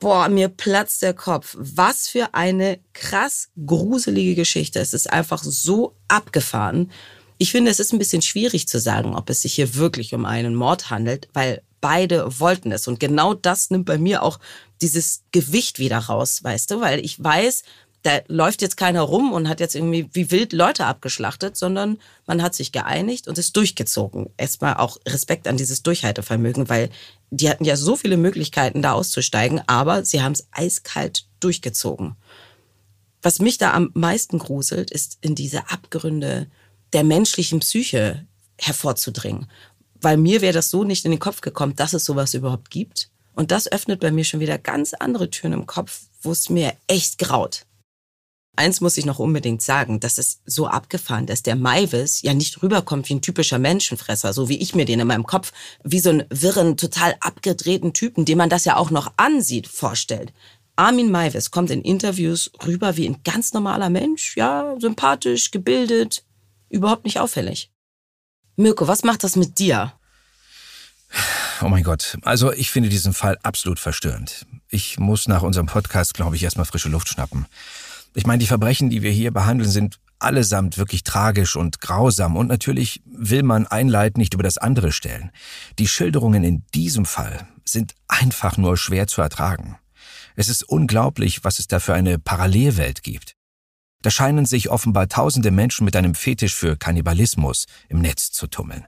Boah, 0.02 0.28
mir 0.28 0.48
platzt 0.48 1.02
der 1.02 1.14
Kopf. 1.14 1.54
Was 1.56 2.08
für 2.08 2.34
eine 2.34 2.80
krass 2.92 3.50
gruselige 3.64 4.34
Geschichte. 4.34 4.80
Es 4.80 4.94
ist 4.94 5.08
einfach 5.08 5.44
so 5.44 5.94
abgefahren. 6.08 6.90
Ich 7.38 7.52
finde, 7.52 7.70
es 7.70 7.78
ist 7.78 7.92
ein 7.92 8.00
bisschen 8.00 8.20
schwierig 8.20 8.66
zu 8.66 8.80
sagen, 8.80 9.14
ob 9.14 9.30
es 9.30 9.42
sich 9.42 9.54
hier 9.54 9.76
wirklich 9.76 10.12
um 10.12 10.24
einen 10.24 10.56
Mord 10.56 10.90
handelt, 10.90 11.28
weil 11.34 11.62
beide 11.80 12.40
wollten 12.40 12.72
es. 12.72 12.88
Und 12.88 12.98
genau 12.98 13.32
das 13.32 13.70
nimmt 13.70 13.86
bei 13.86 13.96
mir 13.96 14.24
auch 14.24 14.40
dieses 14.80 15.22
Gewicht 15.30 15.78
wieder 15.78 15.98
raus, 15.98 16.42
weißt 16.42 16.72
du, 16.72 16.80
weil 16.80 16.98
ich 16.98 17.22
weiß, 17.22 17.62
da 18.02 18.22
läuft 18.26 18.60
jetzt 18.60 18.76
keiner 18.76 19.02
rum 19.02 19.32
und 19.32 19.48
hat 19.48 19.60
jetzt 19.60 19.76
irgendwie 19.76 20.10
wie 20.12 20.32
wild 20.32 20.52
Leute 20.52 20.84
abgeschlachtet, 20.84 21.56
sondern 21.56 21.98
man 22.26 22.42
hat 22.42 22.56
sich 22.56 22.72
geeinigt 22.72 23.28
und 23.28 23.38
ist 23.38 23.56
durchgezogen. 23.56 24.30
Erstmal 24.36 24.78
auch 24.78 24.96
Respekt 25.06 25.46
an 25.46 25.56
dieses 25.56 25.84
Durchhaltevermögen, 25.84 26.68
weil 26.68 26.90
die 27.32 27.48
hatten 27.48 27.64
ja 27.64 27.76
so 27.76 27.96
viele 27.96 28.18
Möglichkeiten, 28.18 28.82
da 28.82 28.92
auszusteigen, 28.92 29.62
aber 29.66 30.04
sie 30.04 30.22
haben 30.22 30.32
es 30.32 30.46
eiskalt 30.50 31.26
durchgezogen. 31.40 32.14
Was 33.22 33.38
mich 33.38 33.56
da 33.56 33.72
am 33.72 33.90
meisten 33.94 34.38
gruselt, 34.38 34.90
ist 34.90 35.16
in 35.22 35.34
diese 35.34 35.70
Abgründe 35.70 36.48
der 36.92 37.04
menschlichen 37.04 37.60
Psyche 37.60 38.26
hervorzudringen. 38.58 39.46
Weil 40.00 40.18
mir 40.18 40.42
wäre 40.42 40.52
das 40.52 40.68
so 40.68 40.84
nicht 40.84 41.06
in 41.06 41.10
den 41.10 41.20
Kopf 41.20 41.40
gekommen, 41.40 41.74
dass 41.74 41.94
es 41.94 42.04
sowas 42.04 42.34
überhaupt 42.34 42.70
gibt. 42.70 43.08
Und 43.34 43.50
das 43.50 43.70
öffnet 43.70 44.00
bei 44.00 44.10
mir 44.10 44.24
schon 44.24 44.40
wieder 44.40 44.58
ganz 44.58 44.92
andere 44.92 45.30
Türen 45.30 45.54
im 45.54 45.66
Kopf, 45.66 46.02
wo 46.20 46.32
es 46.32 46.50
mir 46.50 46.74
echt 46.86 47.16
graut. 47.16 47.64
Eins 48.54 48.82
muss 48.82 48.98
ich 48.98 49.06
noch 49.06 49.18
unbedingt 49.18 49.62
sagen, 49.62 49.98
dass 49.98 50.18
es 50.18 50.42
so 50.44 50.66
abgefahren 50.66 51.26
ist, 51.28 51.46
der 51.46 51.56
Maivis 51.56 52.20
ja 52.20 52.34
nicht 52.34 52.62
rüberkommt 52.62 53.08
wie 53.08 53.14
ein 53.14 53.22
typischer 53.22 53.58
Menschenfresser, 53.58 54.34
so 54.34 54.50
wie 54.50 54.58
ich 54.58 54.74
mir 54.74 54.84
den 54.84 55.00
in 55.00 55.06
meinem 55.06 55.26
Kopf, 55.26 55.52
wie 55.84 56.00
so 56.00 56.10
einen 56.10 56.24
wirren, 56.28 56.76
total 56.76 57.16
abgedrehten 57.20 57.94
Typen, 57.94 58.26
dem 58.26 58.36
man 58.36 58.50
das 58.50 58.66
ja 58.66 58.76
auch 58.76 58.90
noch 58.90 59.12
ansieht, 59.16 59.68
vorstellt. 59.68 60.34
Armin 60.76 61.10
Maivis 61.10 61.50
kommt 61.50 61.70
in 61.70 61.80
Interviews 61.80 62.50
rüber 62.66 62.96
wie 62.98 63.08
ein 63.08 63.22
ganz 63.24 63.54
normaler 63.54 63.88
Mensch, 63.88 64.36
ja, 64.36 64.74
sympathisch, 64.78 65.50
gebildet, 65.50 66.24
überhaupt 66.68 67.04
nicht 67.04 67.20
auffällig. 67.20 67.70
Mirko, 68.56 68.86
was 68.86 69.02
macht 69.02 69.24
das 69.24 69.36
mit 69.36 69.58
dir? 69.58 69.94
Oh 71.62 71.68
mein 71.68 71.84
Gott, 71.84 72.18
also 72.22 72.52
ich 72.52 72.70
finde 72.70 72.88
diesen 72.88 73.14
Fall 73.14 73.38
absolut 73.42 73.78
verstörend. 73.78 74.46
Ich 74.68 74.98
muss 74.98 75.28
nach 75.28 75.42
unserem 75.42 75.66
Podcast, 75.66 76.12
glaube 76.14 76.36
ich, 76.36 76.42
erstmal 76.42 76.66
frische 76.66 76.88
Luft 76.88 77.08
schnappen. 77.08 77.46
Ich 78.14 78.26
meine, 78.26 78.38
die 78.38 78.46
Verbrechen, 78.46 78.90
die 78.90 79.02
wir 79.02 79.10
hier 79.10 79.30
behandeln, 79.30 79.70
sind 79.70 79.98
allesamt 80.18 80.78
wirklich 80.78 81.02
tragisch 81.02 81.56
und 81.56 81.80
grausam 81.80 82.36
und 82.36 82.46
natürlich 82.46 83.02
will 83.06 83.42
man 83.42 83.66
ein 83.66 83.88
Leid 83.88 84.18
nicht 84.18 84.34
über 84.34 84.42
das 84.42 84.58
andere 84.58 84.92
stellen. 84.92 85.30
Die 85.78 85.88
Schilderungen 85.88 86.44
in 86.44 86.64
diesem 86.74 87.06
Fall 87.06 87.48
sind 87.64 87.94
einfach 88.08 88.56
nur 88.56 88.76
schwer 88.76 89.06
zu 89.06 89.20
ertragen. 89.20 89.76
Es 90.36 90.48
ist 90.48 90.62
unglaublich, 90.62 91.44
was 91.44 91.58
es 91.58 91.66
da 91.66 91.80
für 91.80 91.94
eine 91.94 92.18
Parallelwelt 92.18 93.02
gibt. 93.02 93.34
Da 94.02 94.10
scheinen 94.10 94.46
sich 94.46 94.68
offenbar 94.68 95.08
tausende 95.08 95.52
Menschen 95.52 95.84
mit 95.84 95.94
einem 95.94 96.14
Fetisch 96.14 96.54
für 96.54 96.76
Kannibalismus 96.76 97.66
im 97.88 98.00
Netz 98.00 98.32
zu 98.32 98.48
tummeln. 98.48 98.84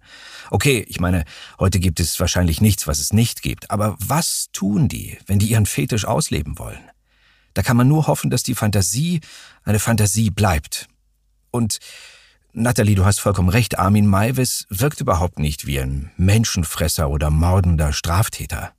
Okay, 0.51 0.85
ich 0.89 0.99
meine, 0.99 1.25
heute 1.61 1.79
gibt 1.79 2.01
es 2.01 2.19
wahrscheinlich 2.19 2.61
nichts, 2.61 2.87
was 2.89 2.99
es 2.99 3.13
nicht 3.13 3.41
gibt, 3.41 3.71
aber 3.71 3.97
was 4.01 4.49
tun 4.53 4.89
die, 4.89 5.19
wenn 5.27 5.39
die 5.39 5.47
ihren 5.47 5.67
Fetisch 5.67 6.05
ausleben 6.05 6.59
wollen? 6.59 6.91
Da 7.55 7.63
kann 7.63 7.77
man 7.77 7.89
nur 7.89 8.07
hoffen, 8.07 8.31
dass 8.31 8.43
die 8.43 8.55
Fantasie 8.55 9.21
eine 9.65 9.79
Fantasie 9.79 10.31
bleibt. 10.31 10.89
Und 11.51 11.79
Natalie, 12.53 12.95
du 12.95 13.05
hast 13.05 13.21
vollkommen 13.21 13.49
recht, 13.49 13.79
Armin 13.79 14.07
Maivis 14.07 14.67
wirkt 14.71 15.01
überhaupt 15.01 15.39
nicht 15.39 15.67
wie 15.67 15.81
ein 15.81 16.13
Menschenfresser 16.17 17.11
oder 17.11 17.31
mordender 17.31 17.93
Straftäter. 17.93 18.73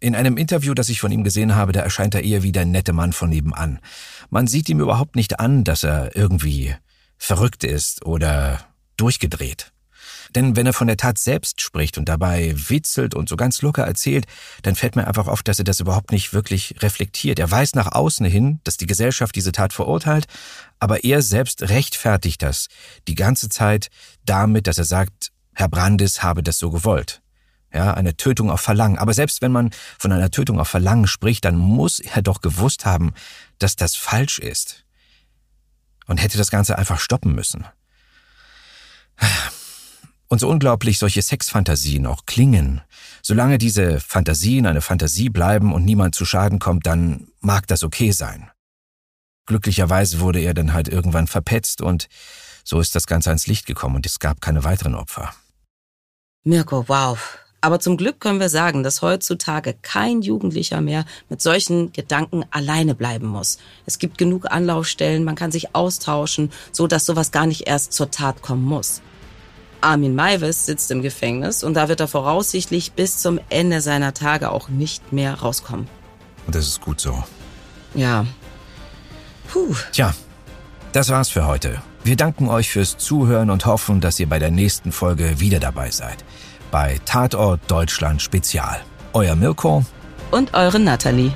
In 0.00 0.14
einem 0.14 0.36
Interview, 0.36 0.74
das 0.74 0.88
ich 0.88 1.00
von 1.00 1.12
ihm 1.12 1.24
gesehen 1.24 1.54
habe, 1.54 1.72
da 1.72 1.80
erscheint 1.80 2.14
er 2.14 2.24
eher 2.24 2.42
wie 2.42 2.52
der 2.52 2.64
nette 2.64 2.92
Mann 2.92 3.12
von 3.12 3.28
nebenan. 3.30 3.78
Man 4.30 4.46
sieht 4.46 4.68
ihm 4.68 4.80
überhaupt 4.80 5.16
nicht 5.16 5.38
an, 5.38 5.64
dass 5.64 5.84
er 5.84 6.16
irgendwie 6.16 6.74
verrückt 7.18 7.64
ist 7.64 8.04
oder 8.06 8.60
durchgedreht. 8.96 9.73
Denn 10.34 10.56
wenn 10.56 10.66
er 10.66 10.72
von 10.72 10.86
der 10.86 10.96
Tat 10.96 11.18
selbst 11.18 11.60
spricht 11.60 11.96
und 11.98 12.08
dabei 12.08 12.54
witzelt 12.56 13.14
und 13.14 13.28
so 13.28 13.36
ganz 13.36 13.62
locker 13.62 13.84
erzählt, 13.84 14.26
dann 14.62 14.74
fällt 14.74 14.96
mir 14.96 15.06
einfach 15.06 15.28
auf, 15.28 15.42
dass 15.42 15.58
er 15.58 15.64
das 15.64 15.80
überhaupt 15.80 16.10
nicht 16.10 16.32
wirklich 16.32 16.74
reflektiert. 16.80 17.38
Er 17.38 17.50
weiß 17.50 17.74
nach 17.74 17.92
außen 17.92 18.26
hin, 18.26 18.60
dass 18.64 18.76
die 18.76 18.86
Gesellschaft 18.86 19.36
diese 19.36 19.52
Tat 19.52 19.72
verurteilt, 19.72 20.26
aber 20.80 21.04
er 21.04 21.22
selbst 21.22 21.62
rechtfertigt 21.62 22.42
das 22.42 22.68
die 23.06 23.14
ganze 23.14 23.48
Zeit 23.48 23.88
damit, 24.24 24.66
dass 24.66 24.78
er 24.78 24.84
sagt, 24.84 25.30
Herr 25.54 25.68
Brandis 25.68 26.22
habe 26.22 26.42
das 26.42 26.58
so 26.58 26.70
gewollt. 26.70 27.22
Ja, 27.72 27.92
eine 27.94 28.16
Tötung 28.16 28.50
auf 28.50 28.60
Verlangen. 28.60 28.98
Aber 28.98 29.14
selbst 29.14 29.42
wenn 29.42 29.50
man 29.50 29.70
von 29.98 30.12
einer 30.12 30.30
Tötung 30.30 30.60
auf 30.60 30.68
Verlangen 30.68 31.08
spricht, 31.08 31.44
dann 31.44 31.56
muss 31.56 31.98
er 31.98 32.22
doch 32.22 32.40
gewusst 32.40 32.86
haben, 32.86 33.14
dass 33.58 33.74
das 33.74 33.96
falsch 33.96 34.38
ist. 34.38 34.84
Und 36.06 36.18
hätte 36.18 36.38
das 36.38 36.50
Ganze 36.50 36.78
einfach 36.78 37.00
stoppen 37.00 37.34
müssen. 37.34 37.66
Und 40.28 40.38
so 40.38 40.48
unglaublich 40.48 40.98
solche 40.98 41.22
Sexfantasien 41.22 42.06
auch 42.06 42.26
klingen, 42.26 42.80
solange 43.22 43.58
diese 43.58 44.00
Fantasien 44.00 44.66
eine 44.66 44.80
Fantasie 44.80 45.28
bleiben 45.28 45.72
und 45.72 45.84
niemand 45.84 46.14
zu 46.14 46.24
Schaden 46.24 46.58
kommt, 46.58 46.86
dann 46.86 47.28
mag 47.40 47.66
das 47.66 47.82
okay 47.82 48.10
sein. 48.10 48.50
Glücklicherweise 49.46 50.20
wurde 50.20 50.40
er 50.40 50.54
dann 50.54 50.72
halt 50.72 50.88
irgendwann 50.88 51.26
verpetzt 51.26 51.82
und 51.82 52.08
so 52.64 52.80
ist 52.80 52.94
das 52.94 53.06
Ganze 53.06 53.30
ans 53.30 53.46
Licht 53.46 53.66
gekommen 53.66 53.96
und 53.96 54.06
es 54.06 54.18
gab 54.18 54.40
keine 54.40 54.64
weiteren 54.64 54.94
Opfer. 54.94 55.34
Mirko, 56.44 56.88
wow. 56.88 57.38
Aber 57.60 57.80
zum 57.80 57.96
Glück 57.96 58.20
können 58.20 58.40
wir 58.40 58.50
sagen, 58.50 58.82
dass 58.82 59.00
heutzutage 59.00 59.74
kein 59.80 60.20
Jugendlicher 60.20 60.82
mehr 60.82 61.06
mit 61.30 61.40
solchen 61.40 61.92
Gedanken 61.92 62.44
alleine 62.50 62.94
bleiben 62.94 63.26
muss. 63.26 63.56
Es 63.86 63.98
gibt 63.98 64.18
genug 64.18 64.50
Anlaufstellen, 64.50 65.24
man 65.24 65.34
kann 65.34 65.50
sich 65.50 65.74
austauschen, 65.74 66.52
so 66.72 66.86
dass 66.86 67.06
sowas 67.06 67.32
gar 67.32 67.46
nicht 67.46 67.66
erst 67.66 67.94
zur 67.94 68.10
Tat 68.10 68.42
kommen 68.42 68.64
muss. 68.64 69.00
Armin 69.84 70.14
Maivis 70.14 70.66
sitzt 70.66 70.90
im 70.90 71.02
Gefängnis 71.02 71.62
und 71.62 71.74
da 71.74 71.88
wird 71.88 72.00
er 72.00 72.08
voraussichtlich 72.08 72.92
bis 72.92 73.18
zum 73.18 73.38
Ende 73.50 73.80
seiner 73.80 74.14
Tage 74.14 74.50
auch 74.50 74.68
nicht 74.68 75.12
mehr 75.12 75.34
rauskommen. 75.34 75.86
Und 76.46 76.54
das 76.54 76.66
ist 76.66 76.80
gut 76.80 77.00
so. 77.00 77.22
Ja. 77.94 78.26
Puh. 79.48 79.74
Tja, 79.92 80.14
das 80.92 81.10
war's 81.10 81.28
für 81.28 81.46
heute. 81.46 81.82
Wir 82.02 82.16
danken 82.16 82.48
euch 82.48 82.70
fürs 82.70 82.96
Zuhören 82.98 83.50
und 83.50 83.66
hoffen, 83.66 84.00
dass 84.00 84.18
ihr 84.18 84.28
bei 84.28 84.38
der 84.38 84.50
nächsten 84.50 84.90
Folge 84.90 85.38
wieder 85.40 85.60
dabei 85.60 85.90
seid. 85.90 86.24
Bei 86.70 86.98
Tatort 87.04 87.60
Deutschland 87.68 88.20
Spezial. 88.20 88.80
Euer 89.12 89.36
Mirko 89.36 89.84
und 90.30 90.54
eure 90.54 90.80
Nathalie. 90.80 91.32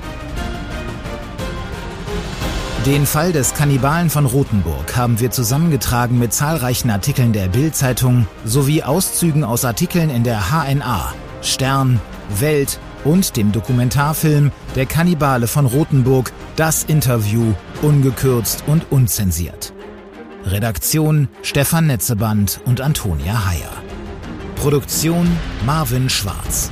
Den 2.85 3.05
Fall 3.05 3.33
des 3.33 3.53
Kannibalen 3.53 4.09
von 4.09 4.25
Rothenburg 4.25 4.95
haben 4.95 5.19
wir 5.19 5.31
zusammengetragen 5.31 6.17
mit 6.17 6.33
zahlreichen 6.33 6.89
Artikeln 6.89 7.33
der 7.33 7.49
Bild-Zeitung 7.49 8.25
sowie 8.45 8.83
Auszügen 8.83 9.43
aus 9.43 9.65
Artikeln 9.65 10.09
in 10.09 10.23
der 10.23 10.49
HNA, 10.49 11.13
Stern, 11.41 11.99
Welt 12.39 12.79
und 13.03 13.35
dem 13.35 13.51
Dokumentarfilm 13.51 14.53
Der 14.75 14.85
Kannibale 14.85 15.47
von 15.47 15.65
Rothenburg, 15.65 16.31
das 16.55 16.85
Interview, 16.85 17.53
ungekürzt 17.81 18.63
und 18.65 18.89
unzensiert. 18.91 19.73
Redaktion 20.45 21.27
Stefan 21.41 21.87
Netzeband 21.87 22.61
und 22.65 22.79
Antonia 22.79 23.45
Heyer. 23.49 23.73
Produktion 24.55 25.27
Marvin 25.65 26.09
Schwarz. 26.09 26.71